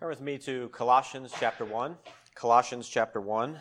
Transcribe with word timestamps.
Turn 0.00 0.10
with 0.10 0.20
me 0.20 0.38
to 0.38 0.68
Colossians 0.68 1.34
chapter 1.40 1.64
1. 1.64 1.96
Colossians 2.36 2.88
chapter 2.88 3.20
1. 3.20 3.58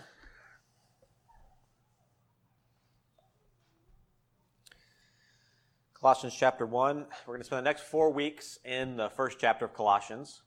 Colossians 6.00 6.36
chapter 6.36 6.68
1. 6.68 6.98
We're 7.26 7.34
going 7.34 7.40
to 7.40 7.44
spend 7.44 7.66
the 7.66 7.68
next 7.68 7.86
four 7.86 8.12
weeks 8.12 8.60
in 8.64 8.98
the 8.98 9.10
first 9.10 9.40
chapter 9.40 9.66
of 9.66 9.74
Colossians, 9.74 10.44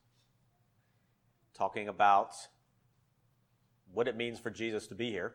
talking 1.54 1.88
about 1.88 2.35
what 3.93 4.07
it 4.07 4.17
means 4.17 4.38
for 4.38 4.51
Jesus 4.51 4.87
to 4.87 4.95
be 4.95 5.11
here, 5.11 5.35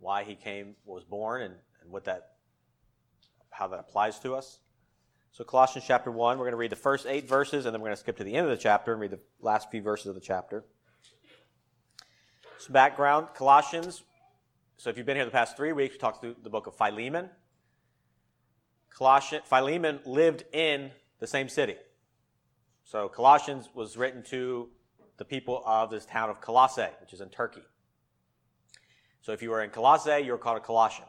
why 0.00 0.22
he 0.22 0.34
came, 0.34 0.76
was 0.84 1.02
born, 1.02 1.40
and, 1.40 1.54
and 1.80 1.90
what 1.90 2.04
that, 2.04 2.32
how 3.48 3.68
that 3.68 3.80
applies 3.80 4.18
to 4.18 4.34
us. 4.34 4.58
So, 5.36 5.44
Colossians 5.44 5.84
chapter 5.86 6.10
1, 6.10 6.38
we're 6.38 6.46
going 6.46 6.52
to 6.52 6.56
read 6.56 6.72
the 6.72 6.76
first 6.76 7.04
eight 7.06 7.28
verses, 7.28 7.66
and 7.66 7.74
then 7.74 7.82
we're 7.82 7.88
going 7.88 7.96
to 7.96 8.00
skip 8.00 8.16
to 8.16 8.24
the 8.24 8.34
end 8.34 8.46
of 8.46 8.50
the 8.50 8.56
chapter 8.56 8.92
and 8.92 8.98
read 9.02 9.10
the 9.10 9.20
last 9.38 9.70
few 9.70 9.82
verses 9.82 10.06
of 10.06 10.14
the 10.14 10.20
chapter. 10.22 10.64
Some 12.56 12.72
background 12.72 13.26
Colossians. 13.34 14.02
So, 14.78 14.88
if 14.88 14.96
you've 14.96 15.04
been 15.04 15.16
here 15.16 15.26
the 15.26 15.30
past 15.30 15.54
three 15.54 15.72
weeks, 15.72 15.92
we 15.92 15.98
talked 15.98 16.22
through 16.22 16.36
the 16.42 16.48
book 16.48 16.66
of 16.66 16.74
Philemon. 16.74 17.28
Colossian, 18.88 19.42
Philemon 19.44 20.00
lived 20.06 20.44
in 20.54 20.90
the 21.18 21.26
same 21.26 21.50
city. 21.50 21.76
So, 22.84 23.06
Colossians 23.06 23.68
was 23.74 23.98
written 23.98 24.22
to 24.30 24.70
the 25.18 25.26
people 25.26 25.62
of 25.66 25.90
this 25.90 26.06
town 26.06 26.30
of 26.30 26.40
Colossae, 26.40 26.88
which 27.02 27.12
is 27.12 27.20
in 27.20 27.28
Turkey. 27.28 27.62
So, 29.20 29.32
if 29.32 29.42
you 29.42 29.50
were 29.50 29.62
in 29.62 29.68
Colossae, 29.68 30.22
you 30.24 30.32
were 30.32 30.38
called 30.38 30.56
a 30.56 30.60
Colossian. 30.60 31.08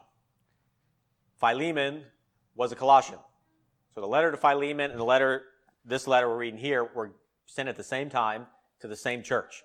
Philemon 1.40 2.02
was 2.54 2.72
a 2.72 2.76
Colossian. 2.76 3.20
So 3.98 4.02
the 4.02 4.06
letter 4.06 4.30
to 4.30 4.36
Philemon 4.36 4.92
and 4.92 5.00
the 5.00 5.04
letter, 5.04 5.42
this 5.84 6.06
letter 6.06 6.28
we're 6.28 6.36
reading 6.36 6.60
here, 6.60 6.84
were 6.84 7.16
sent 7.46 7.68
at 7.68 7.76
the 7.76 7.82
same 7.82 8.08
time 8.08 8.46
to 8.78 8.86
the 8.86 8.94
same 8.94 9.24
church. 9.24 9.64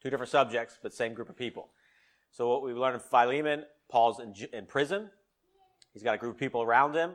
Two 0.00 0.10
different 0.10 0.30
subjects, 0.30 0.78
but 0.80 0.94
same 0.94 1.12
group 1.12 1.28
of 1.28 1.36
people. 1.36 1.70
So 2.30 2.48
what 2.48 2.62
we've 2.62 2.76
learned 2.76 2.94
in 2.94 3.00
Philemon, 3.00 3.64
Paul's 3.90 4.20
in, 4.20 4.32
in 4.52 4.66
prison. 4.66 5.10
He's 5.92 6.04
got 6.04 6.14
a 6.14 6.18
group 6.18 6.34
of 6.34 6.38
people 6.38 6.62
around 6.62 6.94
him, 6.94 7.14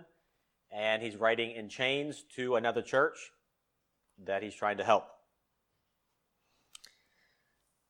and 0.70 1.02
he's 1.02 1.16
writing 1.16 1.52
in 1.52 1.70
chains 1.70 2.26
to 2.36 2.58
another 2.58 2.82
church 2.82 3.32
that 4.26 4.44
he's 4.44 4.54
trying 4.54 4.80
to 4.80 4.84
help. 4.84 5.06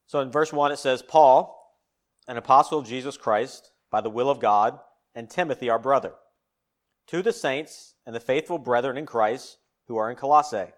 So 0.05 0.19
in 0.19 0.29
verse 0.29 0.53
1, 0.53 0.71
it 0.71 0.77
says, 0.77 1.01
Paul, 1.01 1.75
an 2.27 2.37
apostle 2.37 2.77
of 2.77 2.85
Jesus 2.85 3.17
Christ, 3.17 3.71
by 3.89 4.01
the 4.01 4.11
will 4.11 4.29
of 4.29 4.39
God, 4.39 4.77
and 5.15 5.27
Timothy, 5.27 5.71
our 5.71 5.79
brother 5.79 6.13
to 7.07 7.21
the 7.21 7.33
saints 7.33 7.95
and 8.05 8.15
the 8.15 8.19
faithful 8.19 8.57
brethren 8.57 8.97
in 8.97 9.05
Christ 9.05 9.57
who 9.87 9.97
are 9.97 10.09
in 10.09 10.15
Colossae. 10.15 10.71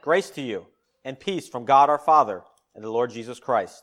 Grace 0.00 0.30
to 0.30 0.42
you 0.42 0.66
and 1.04 1.18
peace 1.18 1.48
from 1.48 1.64
God 1.64 1.88
our 1.88 1.98
Father 1.98 2.42
and 2.74 2.84
the 2.84 2.90
Lord 2.90 3.10
Jesus 3.10 3.38
Christ. 3.38 3.82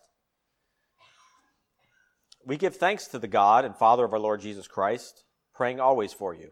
We 2.46 2.58
give 2.58 2.76
thanks 2.76 3.08
to 3.08 3.20
the 3.20 3.28
God 3.28 3.66
and 3.66 3.76
Father 3.76 4.06
of 4.06 4.14
our 4.14 4.20
Lord 4.20 4.42
Jesus 4.42 4.68
Christ, 4.68 5.24
praying 5.54 5.80
always 5.80 6.14
for 6.14 6.34
you. 6.34 6.52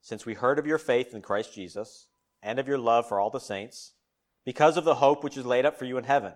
Since 0.00 0.24
we 0.24 0.34
heard 0.34 0.58
of 0.58 0.66
your 0.66 0.78
faith 0.78 1.14
in 1.14 1.22
Christ 1.22 1.54
Jesus 1.54 2.06
and 2.42 2.58
of 2.58 2.68
your 2.68 2.78
love 2.78 3.06
for 3.06 3.20
all 3.20 3.30
the 3.30 3.38
saints, 3.38 3.92
because 4.44 4.76
of 4.76 4.84
the 4.84 4.96
hope 4.96 5.22
which 5.22 5.36
is 5.36 5.44
laid 5.44 5.66
up 5.66 5.78
for 5.78 5.84
you 5.84 5.98
in 5.98 6.04
heaven, 6.04 6.32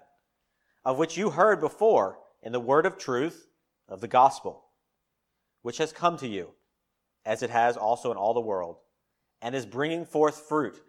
of 0.85 0.99
which 0.99 1.17
you 1.17 1.31
heard 1.31 1.61
before 1.61 2.19
in 2.43 2.53
the 2.53 2.61
word 2.61 2.85
of 2.85 2.99
truth 2.99 3.47
of 3.89 4.01
the 4.01 4.09
gospel, 4.09 4.65
which 5.63 5.79
has 5.79 5.93
come 5.93 6.17
to 6.19 6.29
you 6.29 6.51
as 7.25 7.43
it 7.43 7.51
has 7.51 7.77
also 7.77 8.11
in 8.11 8.17
all 8.17 8.35
the 8.35 8.41
world, 8.41 8.77
and 9.41 9.55
is 9.55 9.67
bringing 9.67 10.05
forth 10.05 10.47
fruit, 10.49 10.81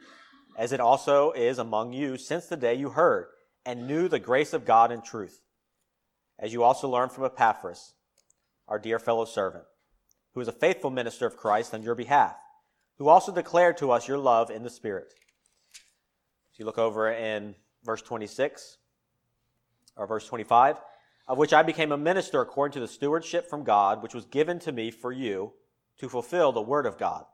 as 0.57 0.71
it 0.71 0.79
also 0.79 1.31
is 1.31 1.57
among 1.57 1.93
you 1.93 2.17
since 2.17 2.47
the 2.47 2.57
day 2.57 2.73
you 2.73 2.89
heard 2.89 3.27
and 3.65 3.87
knew 3.87 4.07
the 4.07 4.19
grace 4.19 4.53
of 4.53 4.65
God 4.65 4.91
in 4.91 5.01
truth, 5.01 5.41
as 6.39 6.53
you 6.53 6.63
also 6.63 6.87
learned 6.89 7.11
from 7.11 7.25
Epaphras, 7.25 7.93
our 8.67 8.79
dear 8.79 8.99
fellow 8.99 9.25
servant, 9.25 9.63
who 10.33 10.41
is 10.41 10.47
a 10.47 10.53
faithful 10.53 10.89
minister 10.89 11.25
of 11.25 11.37
Christ 11.37 11.73
on 11.73 11.83
your 11.83 11.95
behalf, 11.95 12.35
who 12.97 13.07
also 13.07 13.33
declared 13.33 13.77
to 13.77 13.91
us 13.91 14.07
your 14.07 14.17
love 14.17 14.49
in 14.49 14.63
the 14.63 14.69
Spirit. 14.69 15.13
If 16.53 16.59
you 16.59 16.65
look 16.65 16.77
over 16.77 17.11
in 17.11 17.55
verse 17.83 18.01
26 18.01 18.77
or 19.95 20.05
verse 20.07 20.27
25, 20.27 20.77
of 21.27 21.37
which 21.37 21.53
I 21.53 21.63
became 21.63 21.91
a 21.91 21.97
minister 21.97 22.41
according 22.41 22.73
to 22.73 22.79
the 22.79 22.87
stewardship 22.87 23.49
from 23.49 23.63
God, 23.63 24.03
which 24.03 24.13
was 24.13 24.25
given 24.25 24.59
to 24.59 24.71
me 24.71 24.91
for 24.91 25.11
you 25.11 25.53
to 25.99 26.09
fulfill 26.09 26.51
the 26.51 26.61
word 26.61 26.85
of 26.85 26.97
God. 26.97 27.25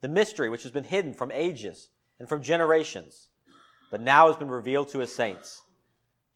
The 0.00 0.08
mystery 0.08 0.48
which 0.48 0.62
has 0.62 0.72
been 0.72 0.84
hidden 0.84 1.12
from 1.12 1.30
ages 1.32 1.88
and 2.18 2.28
from 2.28 2.42
generations, 2.42 3.28
but 3.90 4.00
now 4.00 4.28
has 4.28 4.36
been 4.36 4.50
revealed 4.50 4.88
to 4.90 4.98
his 4.98 5.14
saints. 5.14 5.62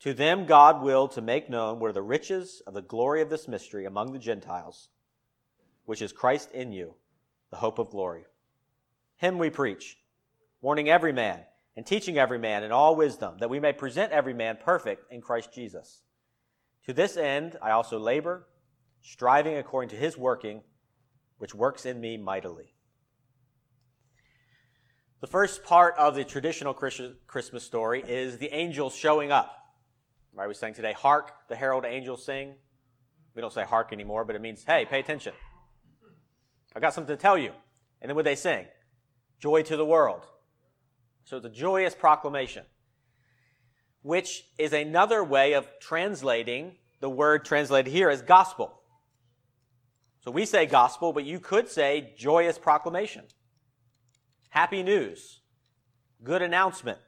To 0.01 0.13
them 0.13 0.45
God 0.45 0.83
willed 0.83 1.13
to 1.13 1.23
make 1.23 1.49
known 1.49 1.79
what 1.79 1.89
are 1.89 1.95
the 1.95 2.03
riches 2.03 2.63
of 2.67 2.75
the 2.75 2.83
glory 2.83 3.23
of 3.23 3.31
this 3.31 3.49
mystery 3.49 3.87
among 3.87 4.13
the 4.13 4.19
Gentiles, 4.19 4.89
which 5.87 6.03
is 6.03 6.13
Christ 6.13 6.51
in 6.53 6.73
you, 6.73 6.95
the 7.51 7.57
hope 7.57 7.79
of 7.79 7.91
glory. 7.91 8.25
Him 9.17 9.39
we 9.39 9.51
preach, 9.51 9.99
warning 10.61 10.89
every 10.89 11.13
man 11.13 11.41
and 11.77 11.87
teaching 11.87 12.19
every 12.19 12.39
man 12.39 12.63
in 12.63 12.73
all 12.73 12.97
wisdom, 12.97 13.37
that 13.39 13.51
we 13.51 13.61
may 13.61 13.73
present 13.73 14.13
every 14.13 14.35
man 14.35 14.59
perfect 14.63 15.11
in 15.13 15.21
Christ 15.21 15.53
Jesus. 15.53 16.03
To 16.87 16.93
this 16.93 17.17
end 17.17 17.57
I 17.63 17.71
also 17.71 17.99
labor, 17.99 18.47
striving 19.01 19.57
according 19.57 19.91
to 19.91 19.97
his 19.97 20.17
working 20.17 20.63
which 21.45 21.55
works 21.55 21.85
in 21.85 22.01
me 22.01 22.17
mightily. 22.17 22.73
The 25.21 25.27
first 25.27 25.63
part 25.63 25.95
of 25.99 26.15
the 26.15 26.25
traditional 26.25 26.73
Christmas 26.73 27.63
story 27.63 28.03
is 28.09 28.39
the 28.39 28.49
angels 28.51 28.97
showing 28.97 29.31
up. 29.31 29.55
Right, 30.33 30.49
we 30.49 30.55
sang 30.55 30.73
today, 30.73 30.95
Hark, 30.95 31.33
the 31.51 31.55
herald 31.55 31.85
angels 31.85 32.25
sing. 32.25 32.55
We 33.35 33.43
don't 33.43 33.53
say 33.53 33.63
hark 33.63 33.93
anymore, 33.93 34.25
but 34.25 34.35
it 34.35 34.41
means, 34.41 34.65
hey, 34.65 34.87
pay 34.87 35.01
attention. 35.01 35.35
I 36.75 36.81
got 36.81 36.95
something 36.95 37.15
to 37.15 37.21
tell 37.21 37.37
you. 37.37 37.53
And 38.01 38.09
then 38.09 38.17
what 38.17 38.25
they 38.25 38.37
sing? 38.37 38.65
Joy 39.39 39.61
to 39.65 39.77
the 39.77 39.85
world. 39.85 40.27
So 41.25 41.37
it's 41.37 41.45
a 41.45 41.51
joyous 41.51 41.95
proclamation, 41.95 42.65
which 44.01 44.45
is 44.57 44.73
another 44.73 45.23
way 45.23 45.53
of 45.53 45.69
translating 45.79 46.77
the 47.01 47.11
word 47.11 47.45
translated 47.45 47.93
here 47.93 48.09
as 48.09 48.23
gospel. 48.23 48.81
So 50.25 50.31
we 50.31 50.47
say 50.47 50.65
gospel, 50.65 51.13
but 51.13 51.27
you 51.27 51.39
could 51.39 51.69
say 51.69 52.15
joyous 52.17 52.57
proclamation. 52.57 53.25
Happy 54.49 54.83
news. 54.83 55.43
Good 56.23 56.41
announcement. 56.41 56.99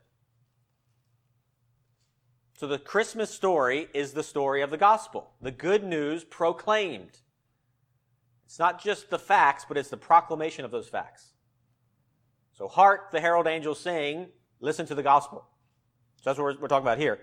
So 2.59 2.67
the 2.67 2.79
Christmas 2.79 3.31
story 3.31 3.89
is 3.95 4.13
the 4.13 4.23
story 4.23 4.61
of 4.61 4.69
the 4.71 4.77
gospel, 4.77 5.31
the 5.41 5.51
good 5.51 5.83
news 5.83 6.25
proclaimed. 6.25 7.19
It's 8.45 8.59
not 8.59 8.83
just 8.83 9.09
the 9.09 9.19
facts, 9.19 9.65
but 9.67 9.79
it's 9.79 9.89
the 9.89 9.97
proclamation 9.97 10.67
of 10.67 10.71
those 10.71 10.89
facts. 10.89 11.33
So 12.53 12.69
hark 12.69 13.13
the 13.13 13.21
herald 13.21 13.47
angels 13.47 13.81
sing, 13.81 14.27
listen 14.61 14.85
to 14.87 14.95
the 14.95 15.03
gospel. 15.03 15.47
So 16.17 16.31
that's 16.31 16.39
what 16.39 16.45
we're, 16.45 16.61
we're 16.61 16.69
talking 16.69 16.87
about 16.87 16.99
here. 16.99 17.21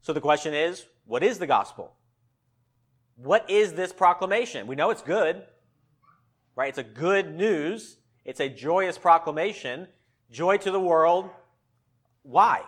So 0.00 0.12
the 0.12 0.20
question 0.20 0.52
is, 0.52 0.84
what 1.06 1.22
is 1.22 1.38
the 1.38 1.46
gospel? 1.46 1.94
What 3.22 3.48
is 3.48 3.74
this 3.74 3.92
proclamation? 3.92 4.66
We 4.66 4.74
know 4.74 4.90
it's 4.90 5.02
good, 5.02 5.44
right? 6.56 6.68
It's 6.68 6.78
a 6.78 6.82
good 6.82 7.32
news. 7.32 7.98
It's 8.24 8.40
a 8.40 8.48
joyous 8.48 8.98
proclamation. 8.98 9.86
Joy 10.32 10.56
to 10.56 10.72
the 10.72 10.80
world. 10.80 11.30
Why? 12.22 12.62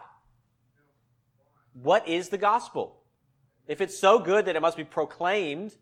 What 1.72 2.06
is 2.06 2.28
the 2.28 2.38
gospel? 2.38 3.02
If 3.66 3.80
it's 3.80 3.98
so 3.98 4.20
good 4.20 4.44
that 4.44 4.54
it 4.54 4.62
must 4.62 4.76
be 4.76 4.84
proclaimed, 4.84 5.74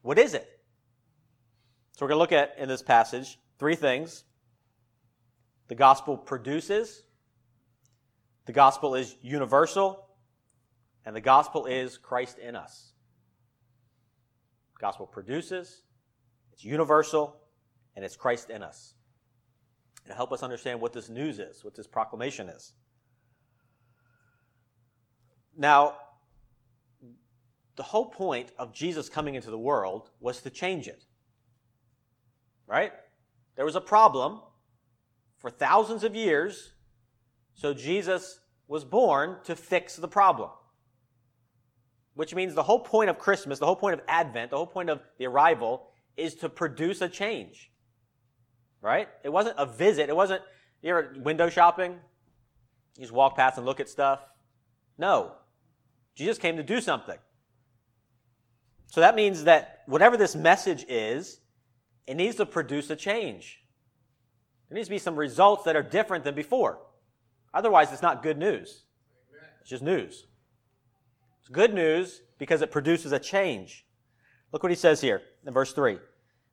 what 0.00 0.18
is 0.18 0.32
it? 0.32 0.48
So 1.92 2.06
we're 2.06 2.08
going 2.08 2.16
to 2.16 2.20
look 2.20 2.32
at 2.32 2.54
in 2.58 2.68
this 2.68 2.82
passage 2.82 3.38
three 3.58 3.76
things. 3.76 4.24
The 5.68 5.74
gospel 5.74 6.16
produces, 6.16 7.02
the 8.46 8.52
gospel 8.52 8.94
is 8.94 9.14
universal, 9.20 10.06
and 11.04 11.14
the 11.14 11.20
gospel 11.20 11.66
is 11.66 11.98
Christ 11.98 12.38
in 12.38 12.56
us 12.56 12.85
gospel 14.78 15.06
produces, 15.06 15.82
it's 16.52 16.64
universal, 16.64 17.36
and 17.94 18.04
it's 18.04 18.16
Christ 18.16 18.50
in 18.50 18.62
us. 18.62 18.94
To 20.06 20.14
help 20.14 20.32
us 20.32 20.42
understand 20.42 20.80
what 20.80 20.92
this 20.92 21.08
news 21.08 21.38
is, 21.38 21.64
what 21.64 21.74
this 21.74 21.86
proclamation 21.86 22.48
is. 22.48 22.72
Now, 25.56 25.94
the 27.76 27.82
whole 27.82 28.06
point 28.06 28.52
of 28.58 28.72
Jesus 28.72 29.08
coming 29.08 29.34
into 29.34 29.50
the 29.50 29.58
world 29.58 30.10
was 30.20 30.40
to 30.42 30.50
change 30.50 30.86
it. 30.86 31.04
Right? 32.66 32.92
There 33.56 33.64
was 33.64 33.76
a 33.76 33.80
problem 33.80 34.40
for 35.38 35.50
thousands 35.50 36.04
of 36.04 36.14
years, 36.14 36.72
so 37.54 37.74
Jesus 37.74 38.40
was 38.68 38.84
born 38.84 39.38
to 39.44 39.56
fix 39.56 39.96
the 39.96 40.08
problem 40.08 40.50
which 42.16 42.34
means 42.34 42.54
the 42.54 42.62
whole 42.62 42.80
point 42.80 43.10
of 43.10 43.18
Christmas, 43.18 43.58
the 43.58 43.66
whole 43.66 43.76
point 43.76 43.94
of 43.94 44.00
Advent, 44.08 44.50
the 44.50 44.56
whole 44.56 44.66
point 44.66 44.88
of 44.88 45.00
the 45.18 45.26
arrival 45.26 45.86
is 46.16 46.34
to 46.36 46.48
produce 46.48 47.02
a 47.02 47.08
change. 47.08 47.70
Right? 48.80 49.08
It 49.22 49.28
wasn't 49.28 49.56
a 49.58 49.66
visit. 49.66 50.08
It 50.08 50.16
wasn't, 50.16 50.42
you 50.82 50.90
ever 50.90 51.14
window 51.18 51.50
shopping? 51.50 51.92
You 52.96 53.02
just 53.02 53.12
walk 53.12 53.36
past 53.36 53.58
and 53.58 53.66
look 53.66 53.80
at 53.80 53.88
stuff. 53.90 54.20
No. 54.96 55.32
Jesus 56.14 56.38
came 56.38 56.56
to 56.56 56.62
do 56.62 56.80
something. 56.80 57.18
So 58.86 59.02
that 59.02 59.14
means 59.14 59.44
that 59.44 59.82
whatever 59.84 60.16
this 60.16 60.34
message 60.34 60.86
is, 60.88 61.40
it 62.06 62.16
needs 62.16 62.36
to 62.36 62.46
produce 62.46 62.88
a 62.88 62.96
change. 62.96 63.60
There 64.70 64.76
needs 64.76 64.88
to 64.88 64.94
be 64.94 64.98
some 64.98 65.16
results 65.16 65.64
that 65.64 65.76
are 65.76 65.82
different 65.82 66.24
than 66.24 66.34
before. 66.34 66.78
Otherwise, 67.52 67.92
it's 67.92 68.02
not 68.02 68.22
good 68.22 68.38
news. 68.38 68.84
It's 69.60 69.68
just 69.68 69.82
news. 69.82 70.26
It's 71.46 71.54
good 71.54 71.74
news 71.74 72.22
because 72.38 72.60
it 72.60 72.72
produces 72.72 73.12
a 73.12 73.20
change. 73.20 73.86
Look 74.50 74.64
what 74.64 74.72
he 74.72 74.76
says 74.76 75.00
here 75.00 75.22
in 75.46 75.52
verse 75.52 75.72
3. 75.72 75.98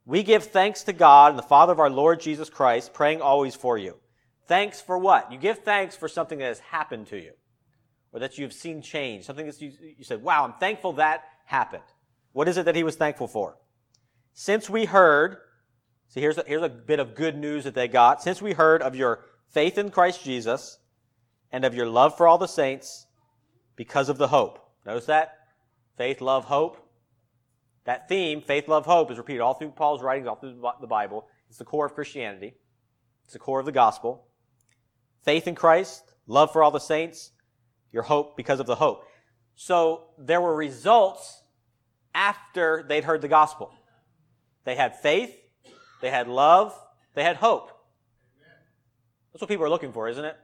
We 0.06 0.22
give 0.22 0.44
thanks 0.44 0.84
to 0.84 0.92
God 0.92 1.30
and 1.30 1.38
the 1.38 1.42
Father 1.42 1.72
of 1.72 1.80
our 1.80 1.90
Lord 1.90 2.20
Jesus 2.20 2.48
Christ, 2.48 2.94
praying 2.94 3.20
always 3.20 3.56
for 3.56 3.76
you. 3.76 3.96
Thanks 4.46 4.80
for 4.80 4.96
what? 4.96 5.32
You 5.32 5.38
give 5.38 5.58
thanks 5.64 5.96
for 5.96 6.06
something 6.06 6.38
that 6.38 6.44
has 6.44 6.60
happened 6.60 7.08
to 7.08 7.16
you 7.16 7.32
or 8.12 8.20
that 8.20 8.38
you've 8.38 8.52
seen 8.52 8.82
change, 8.82 9.24
something 9.24 9.46
that 9.46 9.60
you, 9.60 9.72
you 9.98 10.04
said, 10.04 10.22
wow, 10.22 10.44
I'm 10.44 10.52
thankful 10.60 10.92
that 10.92 11.24
happened. 11.44 11.82
What 12.32 12.46
is 12.46 12.56
it 12.56 12.64
that 12.66 12.76
he 12.76 12.84
was 12.84 12.94
thankful 12.94 13.26
for? 13.26 13.56
Since 14.32 14.70
we 14.70 14.84
heard, 14.84 15.38
see, 16.06 16.20
here's 16.20 16.38
a, 16.38 16.44
here's 16.46 16.62
a 16.62 16.68
bit 16.68 17.00
of 17.00 17.16
good 17.16 17.36
news 17.36 17.64
that 17.64 17.74
they 17.74 17.88
got. 17.88 18.22
Since 18.22 18.40
we 18.40 18.52
heard 18.52 18.80
of 18.80 18.94
your 18.94 19.24
faith 19.50 19.76
in 19.76 19.90
Christ 19.90 20.22
Jesus 20.22 20.78
and 21.50 21.64
of 21.64 21.74
your 21.74 21.88
love 21.88 22.16
for 22.16 22.28
all 22.28 22.38
the 22.38 22.46
saints 22.46 23.08
because 23.74 24.08
of 24.08 24.18
the 24.18 24.28
hope. 24.28 24.60
Notice 24.86 25.06
that? 25.06 25.38
Faith, 25.96 26.20
love, 26.20 26.44
hope. 26.44 26.78
That 27.84 28.08
theme, 28.08 28.40
faith, 28.40 28.68
love, 28.68 28.86
hope, 28.86 29.10
is 29.10 29.18
repeated 29.18 29.40
all 29.40 29.54
through 29.54 29.70
Paul's 29.70 30.02
writings, 30.02 30.26
all 30.26 30.36
through 30.36 30.60
the 30.80 30.86
Bible. 30.86 31.26
It's 31.48 31.58
the 31.58 31.64
core 31.64 31.86
of 31.86 31.94
Christianity. 31.94 32.54
It's 33.24 33.32
the 33.32 33.38
core 33.38 33.60
of 33.60 33.66
the 33.66 33.72
gospel. 33.72 34.26
Faith 35.22 35.46
in 35.46 35.54
Christ, 35.54 36.02
love 36.26 36.52
for 36.52 36.62
all 36.62 36.70
the 36.70 36.78
saints, 36.78 37.30
your 37.92 38.02
hope 38.02 38.36
because 38.36 38.60
of 38.60 38.66
the 38.66 38.74
hope. 38.74 39.04
So 39.54 40.06
there 40.18 40.40
were 40.40 40.54
results 40.54 41.42
after 42.14 42.84
they'd 42.86 43.04
heard 43.04 43.22
the 43.22 43.28
gospel. 43.28 43.72
They 44.64 44.74
had 44.74 44.96
faith, 44.96 45.34
they 46.00 46.10
had 46.10 46.28
love, 46.28 46.78
they 47.14 47.22
had 47.22 47.36
hope. 47.36 47.70
That's 49.32 49.40
what 49.40 49.48
people 49.48 49.64
are 49.64 49.70
looking 49.70 49.92
for, 49.92 50.08
isn't 50.08 50.24
it? 50.24 50.36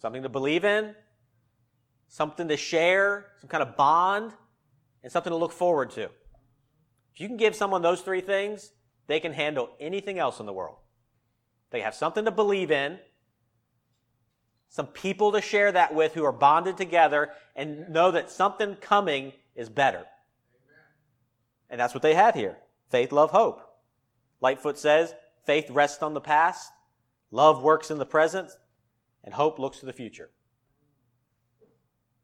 Something 0.00 0.22
to 0.22 0.28
believe 0.28 0.64
in, 0.64 0.94
something 2.08 2.48
to 2.48 2.56
share, 2.56 3.26
some 3.40 3.48
kind 3.48 3.62
of 3.62 3.76
bond, 3.76 4.32
and 5.02 5.12
something 5.12 5.30
to 5.30 5.36
look 5.36 5.52
forward 5.52 5.90
to. 5.92 6.04
If 7.14 7.20
you 7.20 7.28
can 7.28 7.36
give 7.36 7.54
someone 7.54 7.82
those 7.82 8.00
three 8.00 8.20
things, 8.20 8.72
they 9.06 9.20
can 9.20 9.32
handle 9.32 9.70
anything 9.80 10.18
else 10.18 10.40
in 10.40 10.46
the 10.46 10.52
world. 10.52 10.76
They 11.70 11.80
have 11.80 11.94
something 11.94 12.24
to 12.24 12.30
believe 12.30 12.70
in, 12.70 12.98
some 14.70 14.86
people 14.86 15.32
to 15.32 15.40
share 15.40 15.72
that 15.72 15.94
with 15.94 16.14
who 16.14 16.24
are 16.24 16.32
bonded 16.32 16.76
together 16.76 17.30
and 17.56 17.88
know 17.88 18.10
that 18.10 18.30
something 18.30 18.76
coming 18.76 19.32
is 19.54 19.68
better. 19.68 20.04
And 21.70 21.80
that's 21.80 21.94
what 21.94 22.02
they 22.02 22.14
had 22.14 22.34
here. 22.34 22.58
Faith, 22.90 23.12
love, 23.12 23.30
hope. 23.30 23.62
Lightfoot 24.40 24.78
says, 24.78 25.14
faith 25.44 25.70
rests 25.70 26.02
on 26.02 26.14
the 26.14 26.20
past, 26.20 26.70
love 27.30 27.62
works 27.62 27.90
in 27.90 27.98
the 27.98 28.06
present, 28.06 28.50
and 29.24 29.34
hope 29.34 29.58
looks 29.58 29.80
to 29.80 29.86
the 29.86 29.92
future. 29.92 30.30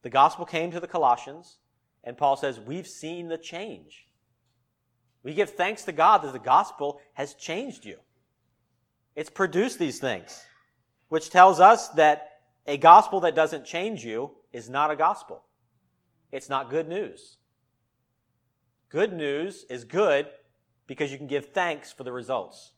The 0.05 0.11
gospel 0.11 0.45
came 0.45 0.71
to 0.71 0.81
the 0.81 0.87
Colossians, 0.87 1.57
and 2.05 2.19
Paul 2.19 2.37
says, 2.37 2.61
We've 2.61 2.87
seen 2.87 3.29
the 3.29 3.39
change. 3.39 4.07
We 5.23 5.33
give 5.33 5.51
thanks 5.51 5.83
to 5.85 5.93
God 5.93 6.19
that 6.19 6.35
the 6.35 6.39
gospel 6.39 7.01
has 7.15 7.33
changed 7.33 7.87
you. 7.87 7.97
It's 9.17 9.31
produced 9.31 9.79
these 9.79 9.99
things, 9.99 10.45
which 11.09 11.31
tells 11.31 11.59
us 11.59 11.89
that 11.91 12.33
a 12.67 12.77
gospel 12.77 13.21
that 13.21 13.35
doesn't 13.35 13.65
change 13.65 14.05
you 14.05 14.33
is 14.53 14.69
not 14.69 14.91
a 14.91 14.97
gospel. 14.97 15.43
It's 16.31 16.51
not 16.51 16.69
good 16.69 16.87
news. 16.87 17.39
Good 18.91 19.15
news 19.15 19.65
is 19.71 19.85
good 19.85 20.27
because 20.87 21.11
you 21.13 21.17
can 21.17 21.29
give 21.29 21.47
thanks 21.47 21.93
for 21.93 22.05
the 22.05 22.13
results. 22.13 22.73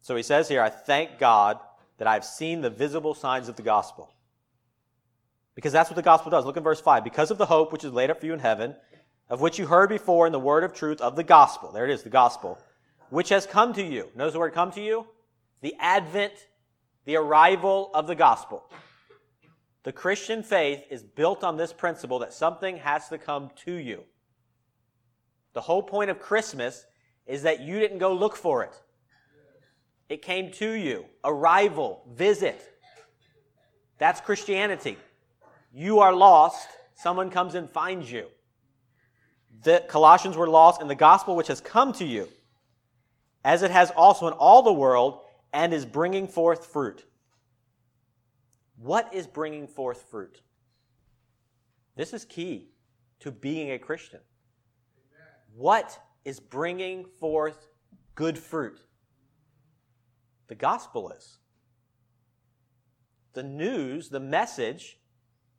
So 0.00 0.16
he 0.16 0.22
says 0.22 0.48
here, 0.48 0.62
I 0.62 0.70
thank 0.70 1.18
God 1.18 1.58
that 1.98 2.08
I've 2.08 2.24
seen 2.24 2.62
the 2.62 2.70
visible 2.70 3.12
signs 3.12 3.50
of 3.50 3.56
the 3.56 3.62
gospel. 3.62 4.14
Because 5.54 5.72
that's 5.72 5.90
what 5.90 5.96
the 5.96 6.02
gospel 6.02 6.30
does. 6.30 6.44
Look 6.44 6.56
at 6.56 6.62
verse 6.62 6.80
5. 6.80 7.04
Because 7.04 7.30
of 7.30 7.38
the 7.38 7.46
hope 7.46 7.72
which 7.72 7.84
is 7.84 7.92
laid 7.92 8.10
up 8.10 8.20
for 8.20 8.26
you 8.26 8.32
in 8.32 8.38
heaven, 8.38 8.74
of 9.28 9.40
which 9.40 9.58
you 9.58 9.66
heard 9.66 9.88
before 9.88 10.26
in 10.26 10.32
the 10.32 10.38
word 10.38 10.64
of 10.64 10.72
truth 10.72 11.00
of 11.00 11.16
the 11.16 11.24
gospel. 11.24 11.72
There 11.72 11.84
it 11.84 11.90
is, 11.90 12.02
the 12.02 12.10
gospel, 12.10 12.58
which 13.10 13.28
has 13.30 13.46
come 13.46 13.72
to 13.74 13.82
you. 13.82 14.08
Notice 14.14 14.34
the 14.34 14.38
word 14.38 14.54
come 14.54 14.70
to 14.72 14.82
you? 14.82 15.06
The 15.60 15.74
advent, 15.78 16.32
the 17.04 17.16
arrival 17.16 17.90
of 17.94 18.06
the 18.06 18.14
gospel. 18.14 18.64
The 19.84 19.92
Christian 19.92 20.42
faith 20.42 20.84
is 20.90 21.02
built 21.02 21.42
on 21.42 21.56
this 21.56 21.72
principle 21.72 22.20
that 22.20 22.32
something 22.32 22.76
has 22.78 23.08
to 23.08 23.18
come 23.18 23.50
to 23.64 23.72
you. 23.72 24.04
The 25.54 25.60
whole 25.60 25.82
point 25.82 26.10
of 26.10 26.20
Christmas 26.20 26.84
is 27.26 27.42
that 27.42 27.60
you 27.60 27.78
didn't 27.78 27.98
go 27.98 28.12
look 28.14 28.36
for 28.36 28.62
it. 28.62 28.80
It 30.08 30.22
came 30.22 30.50
to 30.52 30.70
you. 30.70 31.06
Arrival, 31.24 32.02
visit. 32.14 32.60
That's 33.98 34.20
Christianity. 34.20 34.98
You 35.72 36.00
are 36.00 36.14
lost, 36.14 36.68
someone 36.94 37.30
comes 37.30 37.54
and 37.54 37.68
finds 37.68 38.12
you. 38.12 38.26
The 39.62 39.84
Colossians 39.88 40.36
were 40.36 40.48
lost 40.48 40.82
in 40.82 40.88
the 40.88 40.94
gospel 40.94 41.34
which 41.34 41.48
has 41.48 41.60
come 41.60 41.92
to 41.94 42.04
you, 42.04 42.28
as 43.44 43.62
it 43.62 43.70
has 43.70 43.90
also 43.90 44.26
in 44.26 44.34
all 44.34 44.62
the 44.62 44.72
world, 44.72 45.20
and 45.52 45.72
is 45.72 45.86
bringing 45.86 46.28
forth 46.28 46.66
fruit. 46.66 47.04
What 48.76 49.14
is 49.14 49.26
bringing 49.26 49.66
forth 49.66 50.02
fruit? 50.10 50.42
This 51.96 52.12
is 52.12 52.24
key 52.24 52.70
to 53.20 53.30
being 53.30 53.70
a 53.70 53.78
Christian. 53.78 54.20
What 55.54 55.98
is 56.24 56.40
bringing 56.40 57.04
forth 57.04 57.68
good 58.14 58.38
fruit? 58.38 58.80
The 60.48 60.54
gospel 60.54 61.10
is. 61.10 61.38
The 63.34 63.42
news, 63.42 64.08
the 64.08 64.20
message, 64.20 64.98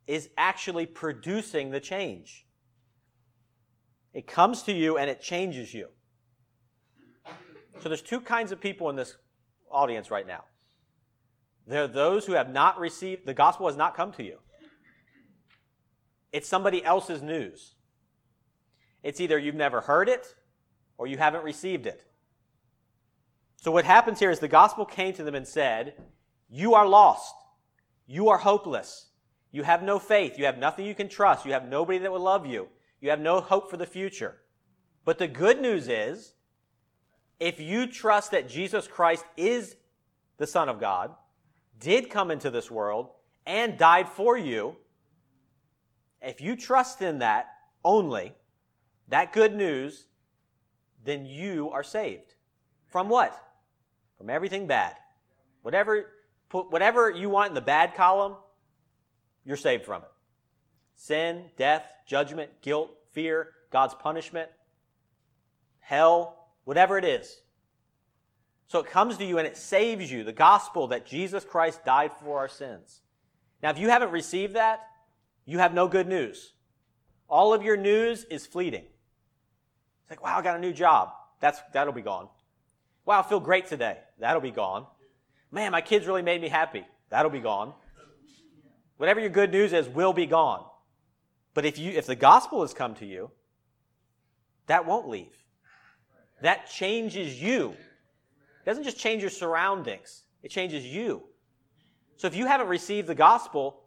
is 0.06 0.28
actually 0.36 0.86
producing 0.86 1.70
the 1.70 1.80
change. 1.80 2.46
It 4.12 4.26
comes 4.26 4.62
to 4.64 4.72
you 4.72 4.96
and 4.96 5.10
it 5.10 5.20
changes 5.20 5.74
you. 5.74 5.88
So 7.80 7.88
there's 7.88 8.02
two 8.02 8.20
kinds 8.20 8.52
of 8.52 8.60
people 8.60 8.88
in 8.90 8.96
this 8.96 9.16
audience 9.70 10.10
right 10.10 10.26
now. 10.26 10.44
There 11.66 11.82
are 11.84 11.88
those 11.88 12.26
who 12.26 12.32
have 12.32 12.50
not 12.50 12.78
received, 12.78 13.26
the 13.26 13.34
gospel 13.34 13.66
has 13.66 13.76
not 13.76 13.96
come 13.96 14.12
to 14.12 14.22
you. 14.22 14.38
It's 16.32 16.48
somebody 16.48 16.84
else's 16.84 17.22
news. 17.22 17.74
It's 19.02 19.20
either 19.20 19.38
you've 19.38 19.54
never 19.54 19.80
heard 19.80 20.08
it 20.08 20.34
or 20.98 21.06
you 21.06 21.16
haven't 21.16 21.44
received 21.44 21.86
it. 21.86 22.04
So 23.56 23.70
what 23.70 23.84
happens 23.84 24.18
here 24.18 24.30
is 24.30 24.40
the 24.40 24.48
gospel 24.48 24.84
came 24.84 25.14
to 25.14 25.24
them 25.24 25.34
and 25.34 25.46
said, 25.46 25.94
You 26.50 26.74
are 26.74 26.86
lost. 26.86 27.34
You 28.06 28.28
are 28.28 28.38
hopeless. 28.38 29.06
You 29.54 29.62
have 29.62 29.84
no 29.84 30.00
faith. 30.00 30.36
You 30.36 30.46
have 30.46 30.58
nothing 30.58 30.84
you 30.84 30.96
can 30.96 31.08
trust. 31.08 31.46
You 31.46 31.52
have 31.52 31.68
nobody 31.68 31.98
that 31.98 32.10
will 32.10 32.18
love 32.18 32.44
you. 32.44 32.66
You 33.00 33.10
have 33.10 33.20
no 33.20 33.40
hope 33.40 33.70
for 33.70 33.76
the 33.76 33.86
future. 33.86 34.34
But 35.04 35.18
the 35.18 35.28
good 35.28 35.60
news 35.60 35.86
is, 35.86 36.34
if 37.38 37.60
you 37.60 37.86
trust 37.86 38.32
that 38.32 38.48
Jesus 38.48 38.88
Christ 38.88 39.24
is 39.36 39.76
the 40.38 40.46
Son 40.48 40.68
of 40.68 40.80
God, 40.80 41.14
did 41.78 42.10
come 42.10 42.32
into 42.32 42.50
this 42.50 42.68
world, 42.68 43.10
and 43.46 43.78
died 43.78 44.08
for 44.08 44.36
you, 44.36 44.74
if 46.20 46.40
you 46.40 46.56
trust 46.56 47.00
in 47.00 47.20
that 47.20 47.46
only, 47.84 48.34
that 49.06 49.32
good 49.32 49.54
news, 49.54 50.06
then 51.04 51.26
you 51.26 51.70
are 51.70 51.84
saved. 51.84 52.34
From 52.86 53.08
what? 53.08 53.40
From 54.18 54.30
everything 54.30 54.66
bad. 54.66 54.96
Whatever, 55.62 56.06
put 56.48 56.72
whatever 56.72 57.08
you 57.08 57.30
want 57.30 57.50
in 57.50 57.54
the 57.54 57.60
bad 57.60 57.94
column, 57.94 58.34
you're 59.44 59.56
saved 59.56 59.84
from 59.84 60.02
it. 60.02 60.08
Sin, 60.96 61.44
death, 61.56 61.86
judgment, 62.06 62.50
guilt, 62.62 62.90
fear, 63.12 63.50
God's 63.70 63.94
punishment, 63.94 64.48
hell, 65.80 66.48
whatever 66.64 66.98
it 66.98 67.04
is. 67.04 67.40
So 68.68 68.80
it 68.80 68.86
comes 68.86 69.18
to 69.18 69.24
you 69.24 69.38
and 69.38 69.46
it 69.46 69.56
saves 69.56 70.10
you, 70.10 70.24
the 70.24 70.32
gospel 70.32 70.88
that 70.88 71.06
Jesus 71.06 71.44
Christ 71.44 71.84
died 71.84 72.12
for 72.22 72.38
our 72.38 72.48
sins. 72.48 73.02
Now, 73.62 73.70
if 73.70 73.78
you 73.78 73.88
haven't 73.88 74.10
received 74.10 74.54
that, 74.54 74.80
you 75.44 75.58
have 75.58 75.74
no 75.74 75.88
good 75.88 76.08
news. 76.08 76.52
All 77.28 77.52
of 77.52 77.62
your 77.62 77.76
news 77.76 78.24
is 78.24 78.46
fleeting. 78.46 78.84
It's 78.84 80.10
like, 80.10 80.22
wow, 80.22 80.38
I 80.38 80.42
got 80.42 80.56
a 80.56 80.60
new 80.60 80.72
job. 80.72 81.10
That's, 81.40 81.60
that'll 81.72 81.92
be 81.92 82.02
gone. 82.02 82.28
Wow, 83.04 83.20
I 83.20 83.22
feel 83.22 83.40
great 83.40 83.66
today. 83.66 83.98
That'll 84.18 84.40
be 84.40 84.50
gone. 84.50 84.86
Man, 85.50 85.72
my 85.72 85.80
kids 85.80 86.06
really 86.06 86.22
made 86.22 86.40
me 86.40 86.48
happy. 86.48 86.84
That'll 87.10 87.30
be 87.30 87.40
gone. 87.40 87.74
Whatever 88.96 89.20
your 89.20 89.30
good 89.30 89.50
news 89.50 89.72
is 89.72 89.88
will 89.88 90.12
be 90.12 90.26
gone. 90.26 90.64
But 91.52 91.64
if 91.64 91.78
you 91.78 91.92
if 91.92 92.06
the 92.06 92.16
gospel 92.16 92.62
has 92.62 92.74
come 92.74 92.94
to 92.96 93.06
you, 93.06 93.30
that 94.66 94.86
won't 94.86 95.08
leave. 95.08 95.36
That 96.42 96.68
changes 96.68 97.40
you. 97.40 97.70
It 97.70 98.66
doesn't 98.66 98.84
just 98.84 98.98
change 98.98 99.22
your 99.22 99.30
surroundings, 99.30 100.24
it 100.42 100.50
changes 100.50 100.84
you. 100.84 101.24
So 102.16 102.26
if 102.28 102.36
you 102.36 102.46
haven't 102.46 102.68
received 102.68 103.08
the 103.08 103.14
gospel, 103.14 103.82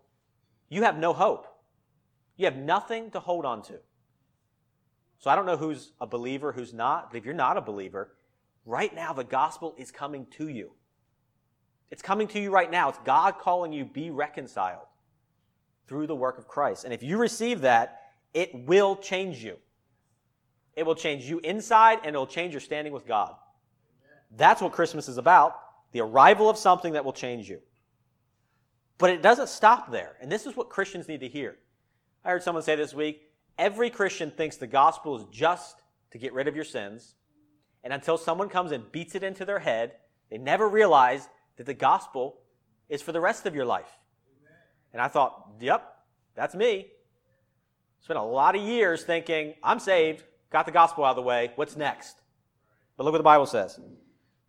you 0.70 0.84
have 0.84 0.98
no 0.98 1.14
hope. 1.14 1.48
You 2.36 2.46
have 2.46 2.58
nothing 2.58 3.10
to 3.12 3.20
hold 3.20 3.46
on 3.46 3.64
to. 3.64 3.80
So 5.20 5.30
I 5.32 5.36
don't 5.36 5.46
know 5.46 5.58
who's 5.58 5.94
a 6.00 6.06
believer, 6.06 6.52
who's 6.52 6.74
not, 6.74 7.10
but 7.10 7.18
if 7.18 7.26
you're 7.26 7.34
not 7.34 7.58
a 7.58 7.62
believer, 7.62 8.16
right 8.66 8.94
now 8.94 9.14
the 9.14 9.24
gospel 9.24 9.74
is 9.78 9.92
coming 9.92 10.28
to 10.38 10.50
you. 10.50 10.72
It's 11.90 12.02
coming 12.02 12.28
to 12.28 12.40
you 12.40 12.52
right 12.52 12.70
now. 12.70 12.90
It's 12.90 13.00
God 13.06 13.40
calling 13.40 13.72
you, 13.72 13.86
be 13.86 14.12
reconciled 14.12 14.88
through 15.88 16.08
the 16.08 16.16
work 16.16 16.38
of 16.38 16.48
Christ. 16.48 16.84
And 16.84 16.94
if 16.94 17.04
you 17.04 17.18
receive 17.18 17.62
that, 17.62 18.02
it 18.34 18.54
will 18.54 18.96
change 18.96 19.44
you. 19.44 19.58
It 20.76 20.86
will 20.86 20.96
change 20.96 21.26
you 21.26 21.40
inside 21.40 22.00
and 22.04 22.16
it 22.16 22.20
will 22.20 22.28
change 22.28 22.54
your 22.54 22.62
standing 22.62 22.94
with 22.94 23.08
God. 23.08 23.34
That's 24.36 24.62
what 24.62 24.74
Christmas 24.74 25.08
is 25.08 25.18
about 25.18 25.60
the 25.94 26.02
arrival 26.02 26.50
of 26.50 26.58
something 26.58 26.94
that 26.94 27.06
will 27.06 27.14
change 27.14 27.50
you. 27.50 27.60
But 28.98 29.10
it 29.10 29.22
doesn't 29.22 29.48
stop 29.50 29.92
there. 29.92 30.18
And 30.22 30.32
this 30.32 30.46
is 30.46 30.56
what 30.56 30.70
Christians 30.70 31.08
need 31.08 31.22
to 31.22 31.28
hear. 31.28 31.58
I 32.26 32.32
heard 32.32 32.44
someone 32.44 32.64
say 32.64 32.76
this 32.76 32.94
week 32.94 33.22
every 33.58 33.90
Christian 33.90 34.30
thinks 34.30 34.58
the 34.58 34.68
gospel 34.68 35.16
is 35.16 35.24
just 35.32 35.82
to 36.12 36.18
get 36.18 36.34
rid 36.34 36.48
of 36.48 36.56
your 36.56 36.66
sins. 36.66 37.16
And 37.84 37.94
until 37.94 38.18
someone 38.18 38.50
comes 38.50 38.72
and 38.72 38.92
beats 38.92 39.16
it 39.16 39.24
into 39.24 39.46
their 39.46 39.60
head, 39.60 39.94
they 40.30 40.38
never 40.38 40.68
realize 40.68 41.30
that 41.56 41.66
the 41.66 41.74
gospel 41.74 42.40
is 42.90 43.02
for 43.02 43.12
the 43.12 43.22
rest 43.22 43.46
of 43.46 43.56
your 43.56 43.66
life. 43.66 43.98
And 44.94 45.02
I 45.02 45.08
thought, 45.08 45.50
yep, 45.60 45.98
that's 46.36 46.56
me. 46.56 46.88
Spent 48.02 48.20
a 48.20 48.24
lot 48.24 48.56
of 48.56 48.62
years 48.62 49.04
thinking, 49.04 49.56
I'm 49.64 49.80
saved, 49.80 50.24
got 50.52 50.66
the 50.66 50.72
gospel 50.72 51.04
out 51.04 51.12
of 51.12 51.16
the 51.18 51.22
way, 51.24 51.52
what's 51.56 51.76
next? 51.76 52.16
But 52.96 53.04
look 53.04 53.12
what 53.12 53.20
the 53.20 53.24
Bible 53.24 53.46
says. 53.46 53.80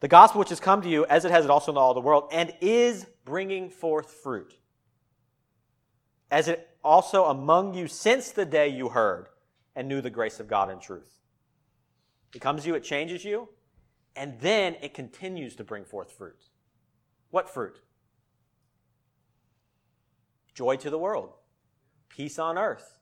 The 0.00 0.09
gospel 0.09 0.38
which 0.38 0.50
has 0.50 0.61
come 0.61 0.80
to 0.83 0.88
you, 0.88 1.04
as 1.07 1.25
it 1.25 1.30
has 1.30 1.45
it 1.45 1.50
also 1.50 1.73
in 1.73 1.78
all 1.78 1.92
the 1.92 2.00
world, 2.00 2.28
and 2.33 2.52
is 2.61 3.07
bringing 3.25 3.68
forth 3.68 4.12
fruit. 4.12 4.54
As 6.30 6.47
it 6.47 6.68
also 6.85 7.25
among 7.25 7.75
you 7.75 7.88
since 7.88 8.30
the 8.30 8.45
day 8.45 8.68
you 8.68 8.90
heard 8.90 9.26
and 9.75 9.88
knew 9.88 10.00
the 10.00 10.11
grace 10.11 10.40
of 10.40 10.49
God 10.49 10.71
in 10.71 10.78
truth. 10.78 11.18
It 12.35 12.40
comes 12.40 12.62
to 12.62 12.68
you, 12.68 12.75
it 12.75 12.85
changes 12.85 13.25
you, 13.25 13.49
and 14.14 14.38
then 14.40 14.76
it 14.83 14.95
continues 14.95 15.57
to 15.57 15.64
bring 15.64 15.85
forth 15.85 16.12
fruit. 16.12 16.45
What 17.30 17.52
fruit? 17.52 17.80
Joy 20.59 20.75
to 20.79 20.91
the 20.91 20.99
world, 20.99 21.35
peace 22.09 22.37
on 22.37 22.59
earth, 22.59 22.99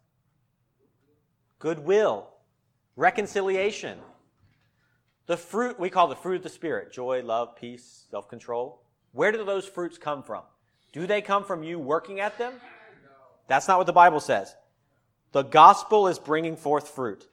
goodwill, 1.59 2.29
reconciliation. 2.97 3.99
The 5.25 5.39
fruit 5.39 5.81
we 5.81 5.89
call 5.89 6.07
the 6.07 6.17
fruit 6.17 6.37
of 6.37 6.43
the 6.43 6.51
Spirit 6.51 6.93
joy, 6.93 7.23
love, 7.25 7.57
peace, 7.57 8.05
self 8.11 8.29
control. 8.29 8.83
Where 9.13 9.33
do 9.33 9.43
those 9.43 9.67
fruits 9.67 9.97
come 9.97 10.23
from? 10.23 10.43
Do 10.93 11.07
they 11.07 11.23
come 11.23 11.45
from 11.45 11.63
you 11.63 11.79
working 11.79 12.21
at 12.21 12.37
them? 12.37 12.53
That's 13.49 13.69
not 13.69 13.79
what 13.79 13.87
the 13.87 13.93
Bible 13.95 14.21
says. 14.21 14.55
The 15.33 15.45
gospel 15.45 16.09
is 16.09 16.19
bringing 16.19 16.59
forth 16.59 16.91
fruit. 16.91 17.27